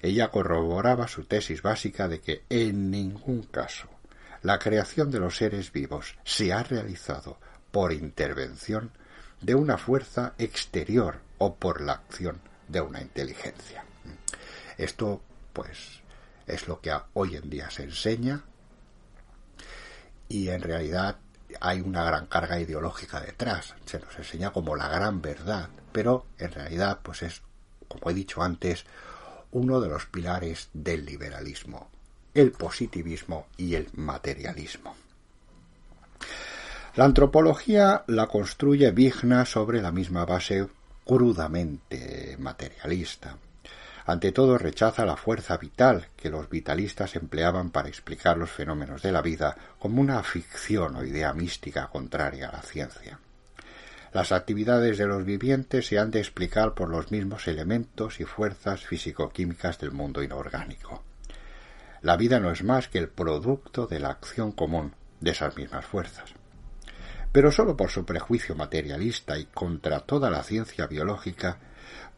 Ella 0.04 0.32
corroboraba 0.32 1.08
su 1.08 1.24
tesis 1.24 1.62
básica 1.62 2.10
de 2.10 2.20
que 2.20 2.44
en 2.50 2.92
ningún 2.92 3.44
caso 3.44 3.88
la 4.42 4.60
creación 4.60 5.10
de 5.10 5.20
los 5.20 5.38
seres 5.38 5.72
vivos 5.72 6.18
se 6.26 6.52
ha 6.52 6.62
realizado 6.62 7.40
por 7.72 7.94
intervención 7.94 8.92
de 9.40 9.56
una 9.56 9.78
fuerza 9.78 10.34
exterior 10.38 11.22
o 11.38 11.56
por 11.56 11.80
la 11.80 11.94
acción 11.94 12.42
de 12.68 12.82
una 12.82 13.00
inteligencia. 13.02 13.86
Esto, 14.78 15.22
pues, 15.54 16.02
es 16.48 16.68
lo 16.68 16.82
que 16.82 16.94
hoy 17.14 17.38
en 17.38 17.50
día 17.50 17.70
se 17.72 17.84
enseña 17.84 18.44
y 20.28 20.50
en 20.50 20.64
realidad 20.64 21.18
hay 21.62 21.80
una 21.80 22.04
gran 22.04 22.26
carga 22.26 22.60
ideológica 22.60 23.22
detrás. 23.22 23.74
Se 23.86 24.00
nos 24.02 24.14
enseña 24.18 24.52
como 24.52 24.76
la 24.76 24.90
gran 24.90 25.22
verdad, 25.22 25.70
pero 25.94 26.26
en 26.40 26.52
realidad, 26.52 27.00
pues 27.02 27.24
es, 27.24 27.42
como 27.88 28.12
he 28.12 28.14
dicho 28.14 28.44
antes, 28.44 28.86
uno 29.54 29.80
de 29.80 29.90
los 29.90 30.06
pilares 30.06 30.70
del 30.74 31.06
liberalismo, 31.06 31.90
el 32.34 32.52
positivismo 32.52 33.48
y 33.58 33.76
el 33.76 33.88
materialismo. 33.94 34.96
La 36.96 37.06
antropología 37.06 38.04
la 38.08 38.28
construye 38.28 38.92
Vigna 38.92 39.46
sobre 39.46 39.82
la 39.82 39.92
misma 39.92 40.26
base 40.26 40.68
crudamente 41.06 42.36
materialista. 42.40 43.38
Ante 44.06 44.32
todo 44.32 44.58
rechaza 44.58 45.06
la 45.06 45.16
fuerza 45.16 45.58
vital 45.58 46.08
que 46.16 46.30
los 46.30 46.50
vitalistas 46.50 47.16
empleaban 47.16 47.72
para 47.72 47.88
explicar 47.88 48.38
los 48.38 48.52
fenómenos 48.52 49.02
de 49.02 49.12
la 49.12 49.22
vida 49.22 49.56
como 49.80 50.02
una 50.02 50.22
ficción 50.24 50.96
o 50.98 51.04
idea 51.04 51.34
mística 51.34 51.88
contraria 51.88 52.50
a 52.50 52.54
la 52.54 52.62
ciencia. 52.62 53.20
Las 54.14 54.32
actividades 54.32 55.00
de 55.00 55.08
los 55.08 55.26
vivientes 55.26 55.88
se 55.88 55.98
han 55.98 56.12
de 56.12 56.20
explicar 56.20 56.76
por 56.76 56.88
los 56.88 57.12
mismos 57.12 57.48
elementos 57.48 58.20
y 58.20 58.26
fuerzas 58.26 58.86
físico-químicas 58.86 59.80
del 59.80 59.92
mundo 59.92 60.22
inorgánico. 60.22 61.04
La 62.04 62.16
vida 62.16 62.40
no 62.40 62.52
es 62.52 62.64
más 62.64 62.90
que 62.90 63.00
el 63.00 63.10
producto 63.10 63.88
de 63.88 64.00
la 64.00 64.10
acción 64.10 64.52
común 64.52 64.94
de 65.20 65.32
esas 65.32 65.58
mismas 65.58 65.86
fuerzas. 65.86 66.32
Pero 67.32 67.52
sólo 67.52 67.76
por 67.76 67.90
su 67.90 68.06
prejuicio 68.06 68.54
materialista 68.54 69.40
y 69.40 69.46
contra 69.46 70.02
toda 70.02 70.30
la 70.30 70.44
ciencia 70.44 70.86
biológica 70.86 71.58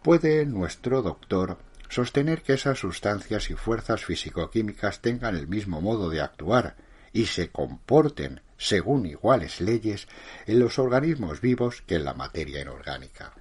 puede 0.01 0.45
nuestro 0.45 1.01
doctor 1.01 1.57
sostener 1.87 2.41
que 2.41 2.53
esas 2.53 2.77
sustancias 2.77 3.49
y 3.49 3.53
fuerzas 3.53 4.03
físico-químicas 4.03 4.99
tengan 4.99 5.37
el 5.37 5.47
mismo 5.47 5.79
modo 5.79 6.09
de 6.09 6.19
actuar 6.19 6.75
y 7.13 7.27
se 7.27 7.51
comporten 7.51 8.41
según 8.57 9.05
iguales 9.05 9.61
leyes 9.61 10.07
en 10.45 10.59
los 10.59 10.79
organismos 10.79 11.41
vivos 11.41 11.81
que 11.81 11.95
en 11.95 12.05
la 12.05 12.13
materia 12.13 12.61
inorgánica. 12.61 13.33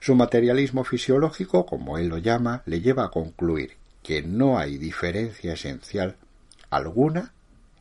Su 0.00 0.14
materialismo 0.14 0.84
fisiológico, 0.84 1.66
como 1.66 1.98
él 1.98 2.08
lo 2.08 2.18
llama, 2.18 2.62
le 2.66 2.80
lleva 2.80 3.04
a 3.04 3.10
concluir 3.10 3.76
que 4.02 4.22
no 4.22 4.58
hay 4.58 4.78
diferencia 4.78 5.52
esencial 5.52 6.16
alguna 6.70 7.32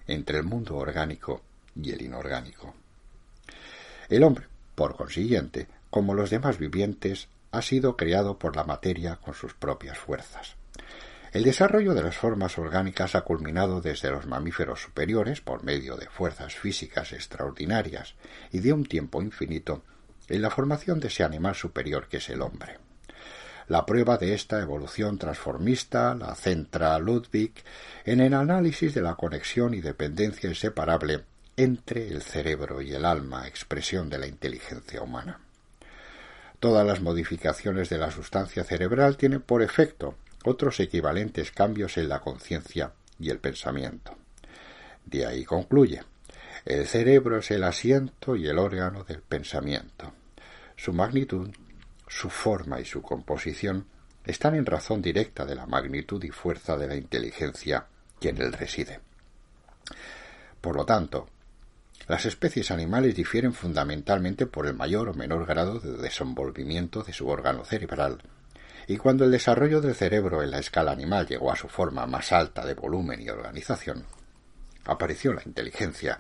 entre 0.08 0.40
el 0.40 0.44
mundo 0.44 0.76
orgánico 0.76 1.42
y 1.76 1.92
el 1.92 2.02
inorgánico. 2.02 2.74
El 4.10 4.24
hombre, 4.24 4.48
por 4.76 4.96
consiguiente, 4.96 5.68
como 5.90 6.14
los 6.14 6.30
demás 6.30 6.58
vivientes, 6.58 7.30
ha 7.52 7.62
sido 7.62 7.96
creado 7.96 8.38
por 8.38 8.56
la 8.56 8.64
materia 8.64 9.16
con 9.18 9.34
sus 9.34 9.54
propias 9.54 9.98
fuerzas. 9.98 10.59
El 11.32 11.44
desarrollo 11.44 11.94
de 11.94 12.02
las 12.02 12.18
formas 12.18 12.58
orgánicas 12.58 13.14
ha 13.14 13.22
culminado 13.22 13.82
desde 13.82 14.10
los 14.10 14.26
mamíferos 14.26 14.82
superiores 14.82 15.42
por 15.42 15.64
medio 15.64 15.96
de 15.96 16.08
fuerzas 16.08 16.56
físicas 16.56 17.14
extraordinarias 17.14 18.16
y 18.52 18.62
de 18.62 18.74
un 18.74 18.84
tiempo 18.84 19.22
infinito 19.22 19.84
en 20.28 20.42
la 20.42 20.50
formación 20.50 21.00
de 21.00 21.10
ese 21.10 21.24
animal 21.24 21.54
superior 21.54 22.08
que 22.08 22.18
es 22.18 22.30
el 22.30 22.42
hombre. 22.42 22.80
La 23.68 23.86
prueba 23.86 24.18
de 24.18 24.34
esta 24.34 24.60
evolución 24.60 25.20
transformista 25.20 26.16
la 26.16 26.34
centra 26.34 26.98
Ludwig 26.98 27.54
en 28.06 28.22
el 28.22 28.34
análisis 28.34 28.96
de 28.96 29.02
la 29.04 29.14
conexión 29.14 29.76
y 29.76 29.82
dependencia 29.82 30.50
inseparable 30.50 31.26
entre 31.56 32.08
el 32.08 32.24
cerebro 32.24 32.82
y 32.82 32.94
el 32.94 33.06
alma, 33.06 33.48
expresión 33.48 34.10
de 34.10 34.18
la 34.18 34.26
inteligencia 34.26 35.04
humana. 35.04 35.42
Todas 36.60 36.88
las 36.88 37.02
modificaciones 37.02 37.90
de 37.90 38.00
la 38.00 38.10
sustancia 38.10 38.64
cerebral 38.64 39.18
tienen 39.18 39.42
por 39.42 39.62
efecto 39.62 40.16
otros 40.50 40.80
equivalentes 40.80 41.52
cambios 41.52 41.98
en 41.98 42.10
la 42.10 42.20
conciencia 42.20 42.92
y 43.20 43.30
el 43.30 43.40
pensamiento. 43.40 44.18
De 45.06 45.26
ahí 45.26 45.46
concluye. 45.46 46.02
El 46.66 46.86
cerebro 46.86 47.38
es 47.38 47.52
el 47.52 47.64
asiento 47.64 48.36
y 48.36 48.48
el 48.48 48.60
órgano 48.60 49.04
del 49.04 49.22
pensamiento. 49.22 50.14
Su 50.76 50.94
magnitud, 50.94 51.50
su 52.08 52.30
forma 52.30 52.80
y 52.80 52.86
su 52.86 53.02
composición 53.02 53.86
están 54.26 54.56
en 54.56 54.66
razón 54.66 55.02
directa 55.02 55.46
de 55.46 55.56
la 55.56 55.66
magnitud 55.66 56.24
y 56.24 56.30
fuerza 56.30 56.78
de 56.78 56.88
la 56.88 56.96
inteligencia 56.96 57.88
que 58.20 58.30
en 58.30 58.42
él 58.42 58.54
reside. 58.54 59.00
Por 60.62 60.76
lo 60.76 60.86
tanto, 60.86 61.28
las 62.08 62.26
especies 62.26 62.72
animales 62.72 63.16
difieren 63.16 63.54
fundamentalmente 63.54 64.46
por 64.46 64.68
el 64.68 64.74
mayor 64.74 65.10
o 65.10 65.14
menor 65.14 65.46
grado 65.46 65.80
de 65.80 65.98
desenvolvimiento 65.98 67.04
de 67.04 67.14
su 67.14 67.28
órgano 67.28 67.64
cerebral, 67.66 68.20
y 68.90 68.98
cuando 68.98 69.24
el 69.24 69.30
desarrollo 69.30 69.82
del 69.82 69.94
cerebro 69.94 70.42
en 70.42 70.50
la 70.50 70.58
escala 70.58 70.92
animal 70.92 71.28
llegó 71.28 71.52
a 71.52 71.56
su 71.56 71.68
forma 71.68 72.08
más 72.08 72.32
alta 72.32 72.66
de 72.66 72.74
volumen 72.74 73.22
y 73.22 73.30
organización, 73.30 74.04
apareció 74.86 75.32
la 75.32 75.44
inteligencia 75.46 76.20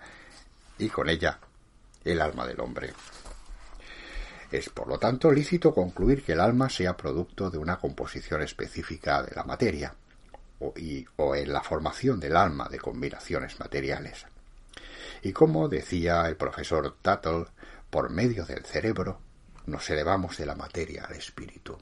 y 0.77 0.87
con 0.89 1.09
ella 1.09 1.39
el 2.05 2.21
alma 2.21 2.45
del 2.45 2.59
hombre. 2.59 2.93
Es, 4.51 4.69
por 4.69 4.87
lo 4.87 4.99
tanto, 4.99 5.31
lícito 5.31 5.73
concluir 5.73 6.23
que 6.23 6.33
el 6.33 6.39
alma 6.39 6.69
sea 6.69 6.95
producto 6.95 7.49
de 7.49 7.57
una 7.57 7.77
composición 7.77 8.43
específica 8.43 9.23
de 9.23 9.35
la 9.35 9.45
materia, 9.45 9.95
o, 10.59 11.35
en 11.35 11.51
la 11.51 11.63
formación 11.63 12.19
del 12.19 12.37
alma 12.37 12.69
de 12.69 12.77
combinaciones 12.77 13.59
materiales. 13.59 14.27
Y 15.23 15.33
como 15.33 15.69
decía 15.69 16.27
el 16.27 16.35
profesor 16.35 16.97
Tuttle, 17.01 17.47
por 17.89 18.11
medio 18.11 18.45
del 18.45 18.63
cerebro 18.63 19.19
nos 19.65 19.89
elevamos 19.89 20.37
de 20.37 20.45
la 20.45 20.53
materia 20.53 21.05
al 21.05 21.15
espíritu, 21.15 21.75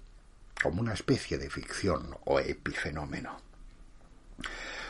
como 0.61 0.81
una 0.81 0.93
especie 0.93 1.37
de 1.37 1.49
ficción 1.49 2.17
o 2.25 2.39
epifenómeno. 2.39 3.39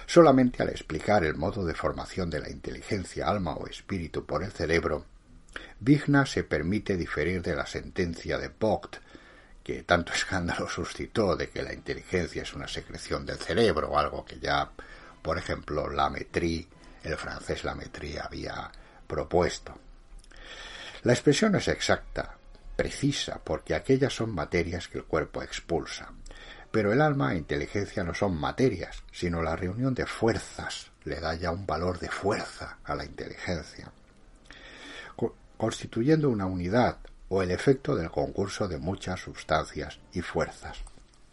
Solamente 0.05 0.63
al 0.63 0.69
explicar 0.69 1.23
el 1.25 1.35
modo 1.35 1.65
de 1.65 1.73
formación 1.73 2.29
de 2.29 2.39
la 2.39 2.49
inteligencia, 2.49 3.27
alma 3.27 3.55
o 3.55 3.67
espíritu 3.67 4.25
por 4.25 4.43
el 4.43 4.51
cerebro, 4.51 5.05
Vigna 5.79 6.25
se 6.25 6.43
permite 6.43 6.95
diferir 6.95 7.41
de 7.41 7.55
la 7.55 7.65
sentencia 7.65 8.37
de 8.37 8.47
Vogt, 8.47 8.97
que 9.63 9.83
tanto 9.83 10.13
escándalo 10.15 10.69
suscitó 10.69 11.35
de 11.35 11.49
que 11.49 11.61
la 11.61 11.73
inteligencia 11.73 12.43
es 12.43 12.53
una 12.53 12.67
secreción 12.67 13.25
del 13.25 13.37
cerebro, 13.37 13.97
algo 13.97 14.23
que 14.23 14.39
ya, 14.39 14.71
por 15.21 15.37
ejemplo, 15.37 15.89
Lametrie, 15.89 16.67
el 17.03 17.17
francés 17.17 17.63
Lametrie, 17.63 18.19
había 18.19 18.71
propuesto. 19.07 19.77
La 21.03 21.13
expresión 21.13 21.55
es 21.55 21.67
exacta, 21.67 22.36
precisa, 22.77 23.41
porque 23.43 23.75
aquellas 23.75 24.13
son 24.13 24.33
materias 24.33 24.87
que 24.87 24.99
el 24.99 25.03
cuerpo 25.03 25.41
expulsa. 25.43 26.13
Pero 26.71 26.93
el 26.93 27.01
alma 27.01 27.33
e 27.33 27.37
inteligencia 27.37 28.03
no 28.03 28.13
son 28.13 28.39
materias, 28.39 29.03
sino 29.11 29.41
la 29.41 29.55
reunión 29.55 29.93
de 29.93 30.05
fuerzas 30.05 30.91
le 31.03 31.19
da 31.19 31.33
ya 31.35 31.51
un 31.51 31.65
valor 31.65 31.99
de 31.99 32.09
fuerza 32.09 32.77
a 32.83 32.95
la 32.95 33.03
inteligencia, 33.03 33.91
constituyendo 35.57 36.29
una 36.29 36.45
unidad 36.45 36.99
o 37.29 37.41
el 37.41 37.51
efecto 37.51 37.95
del 37.95 38.11
concurso 38.11 38.67
de 38.67 38.77
muchas 38.77 39.21
sustancias 39.21 39.99
y 40.13 40.21
fuerzas. 40.21 40.77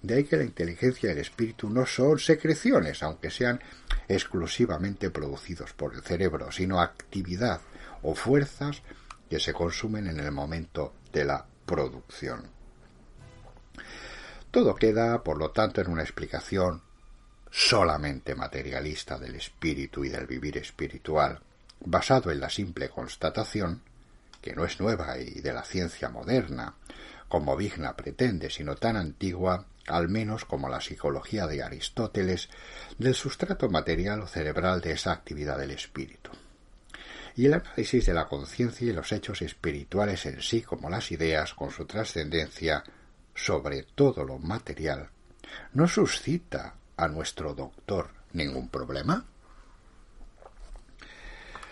De 0.02 0.14
ahí 0.14 0.24
que 0.24 0.36
la 0.36 0.44
inteligencia 0.44 1.08
y 1.08 1.12
el 1.12 1.18
espíritu 1.18 1.68
no 1.68 1.86
son 1.86 2.18
secreciones, 2.18 3.02
aunque 3.02 3.30
sean 3.30 3.60
exclusivamente 4.08 5.10
producidos 5.10 5.72
por 5.72 5.94
el 5.94 6.02
cerebro, 6.02 6.52
sino 6.52 6.80
actividad 6.80 7.60
o 8.02 8.14
fuerzas 8.14 8.82
que 9.28 9.40
se 9.40 9.52
consumen 9.52 10.06
en 10.06 10.20
el 10.20 10.32
momento 10.32 10.94
de 11.12 11.24
la 11.24 11.46
producción. 11.66 12.50
Todo 14.50 14.74
queda, 14.74 15.22
por 15.24 15.38
lo 15.38 15.50
tanto, 15.50 15.80
en 15.80 15.90
una 15.90 16.02
explicación 16.02 16.82
solamente 17.50 18.34
materialista 18.34 19.18
del 19.18 19.36
espíritu 19.36 20.04
y 20.04 20.08
del 20.08 20.26
vivir 20.26 20.58
espiritual, 20.58 21.40
basado 21.84 22.30
en 22.30 22.40
la 22.40 22.50
simple 22.50 22.88
constatación, 22.88 23.82
que 24.40 24.54
no 24.54 24.64
es 24.64 24.78
nueva 24.80 25.18
y 25.18 25.40
de 25.40 25.52
la 25.52 25.64
ciencia 25.64 26.08
moderna, 26.08 26.74
como 27.28 27.56
Vigna 27.56 27.96
pretende, 27.96 28.50
sino 28.50 28.76
tan 28.76 28.96
antigua, 28.96 29.66
al 29.88 30.08
menos 30.08 30.44
como 30.44 30.68
la 30.68 30.80
psicología 30.80 31.46
de 31.46 31.62
Aristóteles, 31.62 32.48
del 32.98 33.14
sustrato 33.14 33.68
material 33.68 34.20
o 34.20 34.26
cerebral 34.26 34.80
de 34.80 34.92
esa 34.92 35.12
actividad 35.12 35.58
del 35.58 35.72
espíritu 35.72 36.30
y 37.36 37.46
el 37.46 37.54
análisis 37.54 38.06
de 38.06 38.14
la 38.14 38.26
conciencia 38.26 38.88
y 38.88 38.92
los 38.92 39.10
hechos 39.12 39.42
espirituales 39.42 40.24
en 40.26 40.40
sí 40.40 40.62
como 40.62 40.88
las 40.88 41.10
ideas 41.10 41.54
con 41.54 41.70
su 41.70 41.84
trascendencia 41.84 42.84
sobre 43.34 43.82
todo 43.82 44.24
lo 44.24 44.38
material, 44.38 45.10
no 45.72 45.88
suscita 45.88 46.74
a 46.96 47.08
nuestro 47.08 47.54
doctor 47.54 48.10
ningún 48.32 48.68
problema? 48.68 49.24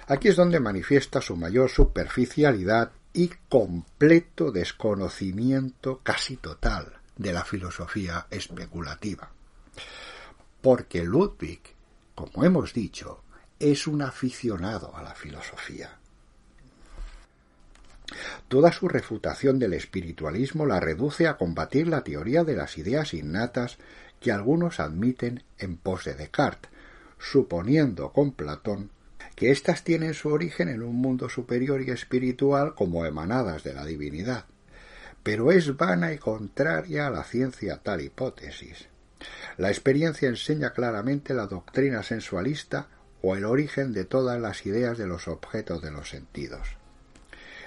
Aquí 0.08 0.28
es 0.28 0.36
donde 0.36 0.58
manifiesta 0.58 1.20
su 1.20 1.36
mayor 1.36 1.70
superficialidad 1.70 2.90
y 3.12 3.30
completo 3.48 4.50
desconocimiento 4.50 6.00
casi 6.02 6.36
total 6.36 6.92
de 7.16 7.32
la 7.32 7.44
filosofía 7.44 8.26
especulativa. 8.30 9.30
Porque 10.60 11.04
Ludwig, 11.04 11.60
como 12.14 12.44
hemos 12.44 12.72
dicho, 12.72 13.21
es 13.62 13.86
un 13.86 14.02
aficionado 14.02 14.96
a 14.96 15.02
la 15.02 15.14
filosofía. 15.14 15.90
Toda 18.48 18.72
su 18.72 18.88
refutación 18.88 19.58
del 19.58 19.72
espiritualismo 19.72 20.66
la 20.66 20.80
reduce 20.80 21.28
a 21.28 21.36
combatir 21.36 21.86
la 21.86 22.02
teoría 22.02 22.42
de 22.42 22.56
las 22.56 22.76
ideas 22.76 23.14
innatas 23.14 23.78
que 24.20 24.32
algunos 24.32 24.80
admiten 24.80 25.44
en 25.58 25.76
pos 25.76 26.04
de 26.04 26.14
Descartes, 26.14 26.70
suponiendo 27.18 28.12
con 28.12 28.32
Platón 28.32 28.90
que 29.36 29.52
éstas 29.52 29.84
tienen 29.84 30.14
su 30.14 30.28
origen 30.28 30.68
en 30.68 30.82
un 30.82 30.96
mundo 30.96 31.28
superior 31.28 31.80
y 31.82 31.90
espiritual 31.90 32.74
como 32.74 33.06
emanadas 33.06 33.62
de 33.62 33.74
la 33.74 33.84
divinidad. 33.84 34.44
Pero 35.22 35.52
es 35.52 35.76
vana 35.76 36.12
y 36.12 36.18
contraria 36.18 37.06
a 37.06 37.10
la 37.10 37.22
ciencia 37.22 37.78
tal 37.78 38.00
hipótesis. 38.00 38.88
La 39.56 39.70
experiencia 39.70 40.28
enseña 40.28 40.72
claramente 40.72 41.32
la 41.32 41.46
doctrina 41.46 42.02
sensualista 42.02 42.88
o 43.22 43.36
el 43.36 43.44
origen 43.44 43.92
de 43.92 44.04
todas 44.04 44.40
las 44.40 44.66
ideas 44.66 44.98
de 44.98 45.06
los 45.06 45.28
objetos 45.28 45.80
de 45.80 45.90
los 45.90 46.10
sentidos. 46.10 46.76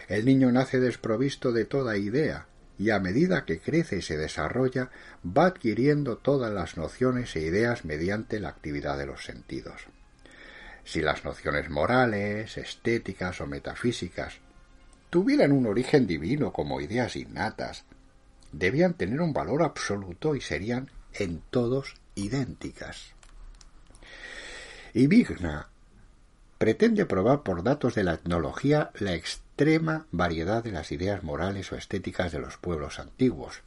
El 0.08 0.26
niño 0.26 0.52
nace 0.52 0.80
desprovisto 0.80 1.52
de 1.52 1.66
toda 1.66 1.98
idea, 1.98 2.48
y 2.78 2.90
a 2.90 3.00
medida 3.00 3.46
que 3.46 3.60
crece 3.60 3.98
y 3.98 4.02
se 4.02 4.18
desarrolla, 4.18 4.92
va 5.26 5.46
adquiriendo 5.46 6.18
todas 6.18 6.54
las 6.54 6.78
nociones 6.78 7.36
e 7.36 7.42
ideas 7.42 7.86
mediante 7.86 8.40
la 8.40 8.50
actividad 8.50 8.98
de 8.98 9.06
los 9.06 9.24
sentidos. 9.24 9.88
Si 10.84 11.02
las 11.02 11.24
nociones 11.24 11.70
morales, 11.70 12.58
estéticas 12.58 13.42
o 13.42 13.48
metafísicas 13.48 14.36
tuvieran 15.10 15.52
un 15.52 15.66
origen 15.66 16.06
divino 16.06 16.52
como 16.52 16.82
ideas 16.82 17.16
innatas, 17.16 17.86
debían 18.52 18.94
tener 18.94 19.22
un 19.22 19.34
valor 19.34 19.64
absoluto 19.64 20.36
y 20.36 20.42
serían 20.42 20.92
en 21.14 21.42
todos 21.50 21.96
idénticas. 22.14 23.16
Y 24.96 25.08
Vigna 25.08 25.68
pretende 26.58 27.06
probar 27.06 27.44
por 27.44 27.64
datos 27.64 27.96
de 27.96 28.06
la 28.06 28.14
etnología 28.14 28.92
la 28.94 29.14
extrema 29.14 30.06
variedad 30.10 30.64
de 30.64 30.72
las 30.72 30.90
ideas 30.94 31.22
morales 31.22 31.70
o 31.74 31.76
estéticas 31.76 32.32
de 32.32 32.40
los 32.40 32.56
pueblos 32.56 32.98
antiguos, 32.98 33.62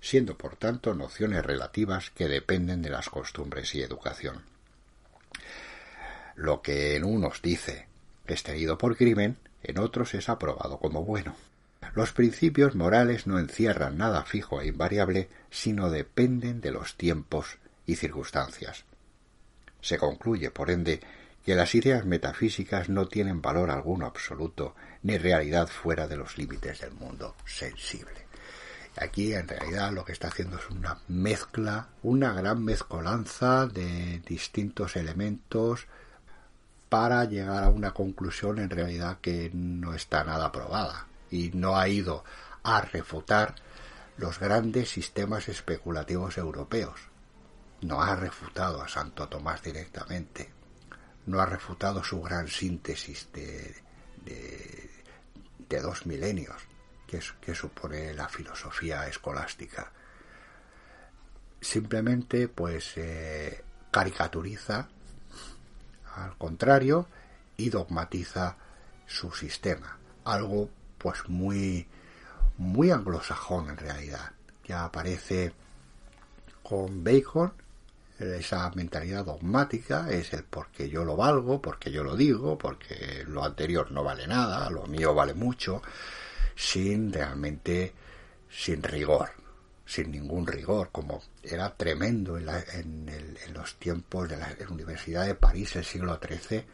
siendo 0.00 0.36
por 0.36 0.56
tanto 0.56 0.92
nociones 0.94 1.46
relativas 1.46 2.10
que 2.10 2.26
dependen 2.26 2.82
de 2.82 2.90
las 2.90 3.10
costumbres 3.10 3.76
y 3.76 3.80
educación. 3.80 4.42
Lo 6.34 6.62
que 6.62 6.96
en 6.96 7.04
unos 7.04 7.42
dice 7.42 7.86
es 8.26 8.42
tenido 8.42 8.76
por 8.76 8.96
crimen, 8.96 9.36
en 9.62 9.78
otros 9.78 10.14
es 10.14 10.28
aprobado 10.28 10.80
como 10.80 11.04
bueno. 11.04 11.36
Los 11.94 12.12
principios 12.12 12.74
morales 12.74 13.28
no 13.28 13.38
encierran 13.38 13.98
nada 13.98 14.24
fijo 14.24 14.60
e 14.60 14.66
invariable, 14.66 15.28
sino 15.48 15.90
dependen 15.90 16.60
de 16.60 16.72
los 16.72 16.96
tiempos 16.96 17.58
y 17.86 17.94
circunstancias. 17.94 18.84
Se 19.82 19.98
concluye, 19.98 20.50
por 20.50 20.70
ende, 20.70 21.00
que 21.44 21.54
las 21.56 21.74
ideas 21.74 22.06
metafísicas 22.06 22.88
no 22.88 23.08
tienen 23.08 23.42
valor 23.42 23.70
alguno 23.70 24.06
absoluto, 24.06 24.74
ni 25.02 25.18
realidad 25.18 25.66
fuera 25.66 26.06
de 26.06 26.16
los 26.16 26.38
límites 26.38 26.80
del 26.80 26.92
mundo 26.92 27.34
sensible. 27.44 28.26
Aquí 28.96 29.34
en 29.34 29.48
realidad 29.48 29.90
lo 29.92 30.04
que 30.04 30.12
está 30.12 30.28
haciendo 30.28 30.58
es 30.58 30.70
una 30.70 30.98
mezcla, 31.08 31.88
una 32.02 32.32
gran 32.32 32.62
mezcolanza 32.64 33.66
de 33.66 34.20
distintos 34.20 34.96
elementos 34.96 35.86
para 36.88 37.24
llegar 37.24 37.64
a 37.64 37.70
una 37.70 37.92
conclusión 37.92 38.58
en 38.58 38.70
realidad 38.70 39.18
que 39.20 39.50
no 39.52 39.94
está 39.94 40.24
nada 40.24 40.52
probada 40.52 41.06
y 41.30 41.50
no 41.54 41.76
ha 41.76 41.88
ido 41.88 42.22
a 42.62 42.82
refutar 42.82 43.56
los 44.18 44.38
grandes 44.38 44.90
sistemas 44.90 45.48
especulativos 45.48 46.36
europeos 46.36 47.11
no 47.82 48.00
ha 48.00 48.14
refutado 48.16 48.82
a 48.82 48.88
Santo 48.88 49.28
Tomás 49.28 49.62
directamente, 49.62 50.50
no 51.26 51.40
ha 51.40 51.46
refutado 51.46 52.02
su 52.02 52.20
gran 52.22 52.48
síntesis 52.48 53.28
de, 53.32 53.74
de, 54.24 55.80
dos 55.80 56.06
milenios 56.06 56.56
que, 57.06 57.54
supone 57.54 58.14
la 58.14 58.28
filosofía 58.28 59.06
escolástica. 59.06 59.90
Simplemente, 61.60 62.48
pues, 62.48 62.92
eh, 62.96 63.64
caricaturiza 63.90 64.88
al 66.14 66.36
contrario 66.36 67.08
y 67.56 67.70
dogmatiza 67.70 68.56
su 69.06 69.32
sistema. 69.32 69.98
Algo, 70.24 70.70
pues, 70.98 71.28
muy, 71.28 71.86
muy 72.58 72.90
anglosajón 72.90 73.70
en 73.70 73.76
realidad. 73.78 74.32
Ya 74.64 74.84
aparece 74.84 75.52
con 76.62 77.02
Bacon 77.02 77.52
esa 78.22 78.70
mentalidad 78.74 79.24
dogmática 79.24 80.10
es 80.10 80.32
el 80.32 80.44
porque 80.44 80.88
yo 80.88 81.04
lo 81.04 81.16
valgo, 81.16 81.60
porque 81.60 81.90
yo 81.90 82.04
lo 82.04 82.16
digo, 82.16 82.58
porque 82.58 83.24
lo 83.26 83.44
anterior 83.44 83.90
no 83.90 84.04
vale 84.04 84.26
nada, 84.26 84.70
lo 84.70 84.86
mío 84.86 85.14
vale 85.14 85.34
mucho, 85.34 85.82
sin 86.54 87.12
realmente, 87.12 87.92
sin 88.50 88.82
rigor, 88.82 89.30
sin 89.84 90.10
ningún 90.10 90.46
rigor, 90.46 90.90
como 90.92 91.22
era 91.42 91.74
tremendo 91.74 92.38
en, 92.38 92.46
los 93.52 93.74
tiempos 93.76 94.28
de 94.28 94.36
la 94.36 94.48
Universidad 94.70 95.26
de 95.26 95.34
París 95.34 95.76
el 95.76 95.84
siglo 95.84 96.18
XIII, 96.18 96.64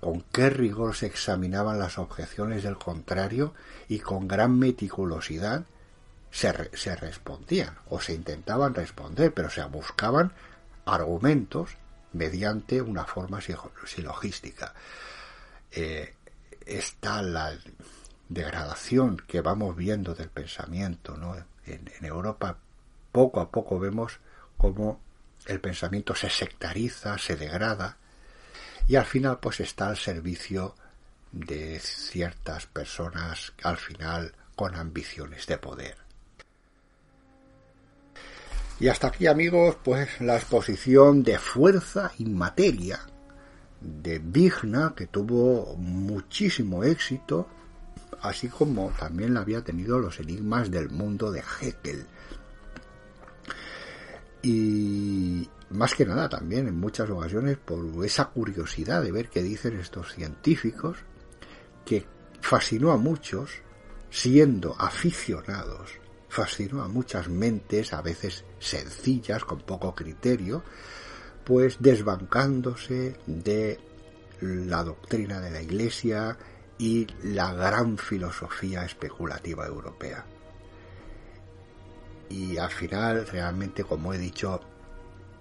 con 0.00 0.22
qué 0.32 0.50
rigor 0.50 0.94
se 0.94 1.06
examinaban 1.06 1.78
las 1.78 1.98
objeciones 1.98 2.62
del 2.62 2.76
contrario 2.76 3.54
y 3.88 3.98
con 3.98 4.28
gran 4.28 4.58
meticulosidad 4.58 5.64
se, 6.30 6.70
se 6.76 6.96
respondían 6.96 7.74
o 7.88 8.00
se 8.00 8.12
intentaban 8.12 8.74
responder, 8.74 9.32
pero 9.32 9.48
se 9.48 9.64
buscaban 9.64 10.32
argumentos 10.86 11.76
mediante 12.12 12.80
una 12.80 13.04
forma 13.04 13.40
silogística. 13.84 14.72
Eh, 15.70 16.14
está 16.64 17.22
la 17.22 17.56
degradación 18.28 19.18
que 19.18 19.40
vamos 19.40 19.76
viendo 19.76 20.14
del 20.14 20.30
pensamiento. 20.30 21.16
¿no? 21.16 21.36
En, 21.36 21.44
en, 21.98 22.04
Europa 22.04 22.58
poco 23.12 23.40
a 23.40 23.50
poco 23.50 23.78
vemos 23.78 24.18
cómo 24.56 25.00
el 25.46 25.60
pensamiento 25.60 26.14
se 26.14 26.30
sectariza, 26.30 27.18
se 27.18 27.36
degrada 27.36 27.98
y 28.88 28.96
al 28.96 29.04
final 29.04 29.38
pues 29.40 29.60
está 29.60 29.88
al 29.88 29.96
servicio 29.96 30.74
de 31.32 31.78
ciertas 31.80 32.66
personas 32.66 33.52
al 33.62 33.76
final 33.76 34.34
con 34.54 34.74
ambiciones 34.74 35.46
de 35.46 35.58
poder. 35.58 36.05
Y 38.78 38.88
hasta 38.88 39.08
aquí 39.08 39.26
amigos 39.26 39.76
pues 39.82 40.20
la 40.20 40.36
exposición 40.36 41.22
de 41.22 41.38
fuerza 41.38 42.12
y 42.18 42.26
materia 42.26 43.00
de 43.80 44.18
Vigna 44.18 44.94
que 44.96 45.06
tuvo 45.06 45.76
muchísimo 45.76 46.84
éxito 46.84 47.48
así 48.22 48.48
como 48.48 48.90
también 48.98 49.34
la 49.34 49.40
había 49.40 49.62
tenido 49.62 49.98
los 49.98 50.18
enigmas 50.20 50.70
del 50.70 50.88
mundo 50.90 51.30
de 51.30 51.42
Heckel 51.60 52.06
y 54.42 55.48
más 55.70 55.94
que 55.94 56.06
nada 56.06 56.28
también 56.28 56.68
en 56.68 56.78
muchas 56.78 57.10
ocasiones 57.10 57.56
por 57.58 58.04
esa 58.04 58.26
curiosidad 58.26 59.02
de 59.02 59.12
ver 59.12 59.28
qué 59.28 59.42
dicen 59.42 59.78
estos 59.78 60.12
científicos 60.12 60.98
que 61.84 62.06
fascinó 62.40 62.92
a 62.92 62.96
muchos 62.96 63.50
siendo 64.10 64.76
aficionados, 64.78 65.98
fascinó 66.36 66.82
a 66.82 66.88
muchas 66.88 67.30
mentes 67.30 67.94
a 67.94 68.02
veces 68.02 68.44
sencillas 68.58 69.42
con 69.42 69.60
poco 69.60 69.94
criterio, 69.94 70.62
pues 71.44 71.78
desbancándose 71.80 73.16
de 73.26 73.80
la 74.42 74.84
doctrina 74.84 75.40
de 75.40 75.50
la 75.50 75.62
Iglesia 75.62 76.36
y 76.76 77.06
la 77.22 77.54
gran 77.54 77.96
filosofía 77.96 78.84
especulativa 78.84 79.66
europea. 79.66 80.26
Y 82.28 82.58
al 82.58 82.70
final, 82.70 83.26
realmente, 83.26 83.82
como 83.84 84.12
he 84.12 84.18
dicho, 84.18 84.60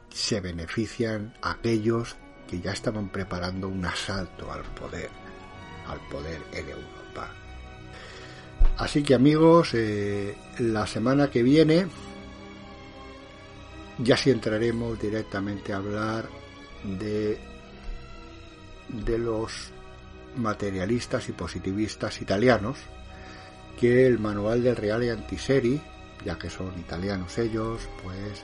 se 0.10 0.40
benefician 0.40 1.34
aquellos 1.42 2.16
que 2.48 2.62
ya 2.62 2.72
estaban 2.72 3.10
preparando 3.10 3.68
un 3.68 3.86
asalto 3.86 4.50
al 4.50 4.64
poder, 4.76 5.10
al 5.88 6.00
poder 6.08 6.42
en 6.54 6.70
Europa. 6.70 7.45
Así 8.78 9.04
que 9.04 9.16
amigos, 9.16 9.74
eh, 9.74 10.36
la 10.60 10.86
semana 10.86 11.30
que 11.30 11.44
viene 11.44 11.88
ya 14.00 14.18
sí 14.18 14.32
entraremos 14.32 15.00
directamente 15.00 15.72
a 15.72 15.78
hablar 15.78 16.26
de, 16.84 17.40
de 18.90 19.18
los 19.18 19.72
materialistas 20.36 21.30
y 21.30 21.32
positivistas 21.32 22.22
italianos 22.22 22.78
que 23.80 24.06
el 24.06 24.20
manual 24.20 24.64
del 24.64 24.76
Reale 24.76 25.12
Antiseri, 25.12 25.82
ya 26.26 26.38
que 26.38 26.50
son 26.50 26.78
italianos 26.80 27.38
ellos, 27.38 27.88
pues 28.04 28.44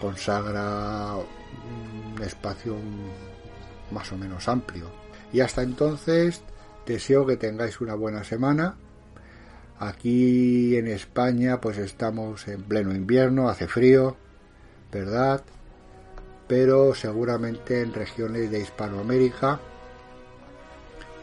consagra 0.00 1.14
un 1.16 2.22
espacio 2.22 2.76
más 3.90 4.10
o 4.12 4.16
menos 4.16 4.48
amplio. 4.48 4.90
Y 5.32 5.40
hasta 5.40 5.62
entonces 5.62 6.42
deseo 6.86 7.26
que 7.26 7.36
tengáis 7.36 7.80
una 7.80 7.94
buena 7.94 8.24
semana. 8.24 8.76
Aquí 9.78 10.76
en 10.76 10.86
España 10.86 11.60
pues 11.60 11.78
estamos 11.78 12.46
en 12.48 12.62
pleno 12.62 12.94
invierno, 12.94 13.48
hace 13.48 13.66
frío, 13.66 14.16
¿verdad? 14.92 15.42
Pero 16.46 16.94
seguramente 16.94 17.82
en 17.82 17.92
regiones 17.92 18.50
de 18.50 18.60
Hispanoamérica 18.60 19.60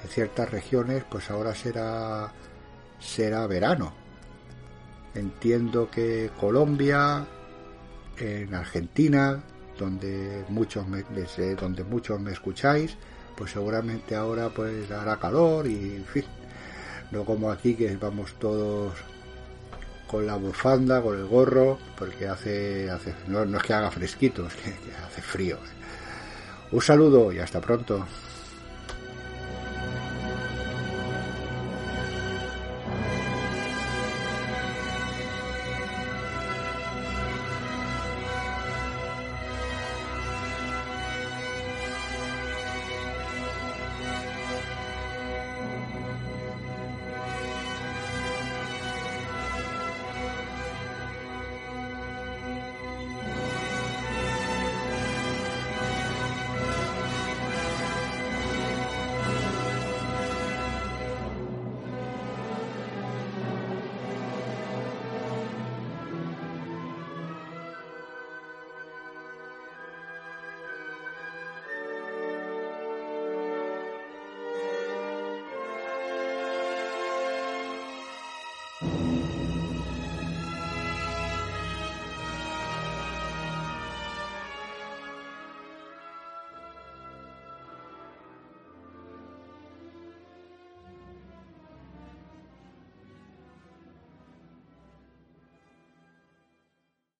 en 0.04 0.10
ciertas 0.10 0.52
regiones 0.52 1.04
pues 1.10 1.30
ahora 1.30 1.56
será 1.56 2.32
será 3.00 3.48
verano. 3.48 3.94
Entiendo 5.14 5.90
que 5.90 6.30
Colombia, 6.40 7.26
en 8.18 8.54
Argentina, 8.54 9.44
donde 9.78 10.46
muchos 10.50 10.88
me, 10.88 11.04
donde 11.56 11.84
muchos 11.84 12.20
me 12.20 12.32
escucháis, 12.32 12.98
pues 13.36 13.52
seguramente 13.52 14.16
ahora 14.16 14.50
pues 14.50 14.90
hará 14.92 15.18
calor 15.18 15.68
y 15.68 15.96
en 15.96 16.06
fin, 16.06 16.26
no 17.12 17.26
como 17.26 17.52
aquí 17.52 17.76
que 17.76 17.96
vamos 17.98 18.34
todos 18.40 18.94
con 20.08 20.26
la 20.28 20.36
bufanda, 20.36 21.02
con 21.02 21.18
el 21.18 21.26
gorro, 21.26 21.78
porque 21.98 22.28
hace, 22.28 22.90
hace 22.90 23.14
no, 23.28 23.44
es 23.44 23.64
que 23.64 23.74
haga 23.74 23.92
fresquito, 23.92 24.46
es 24.48 24.56
que 24.56 24.74
hace 25.06 25.22
frío. 25.22 25.58
Un 26.72 26.82
saludo 26.82 27.32
y 27.32 27.40
hasta 27.40 27.62
pronto. 27.62 28.06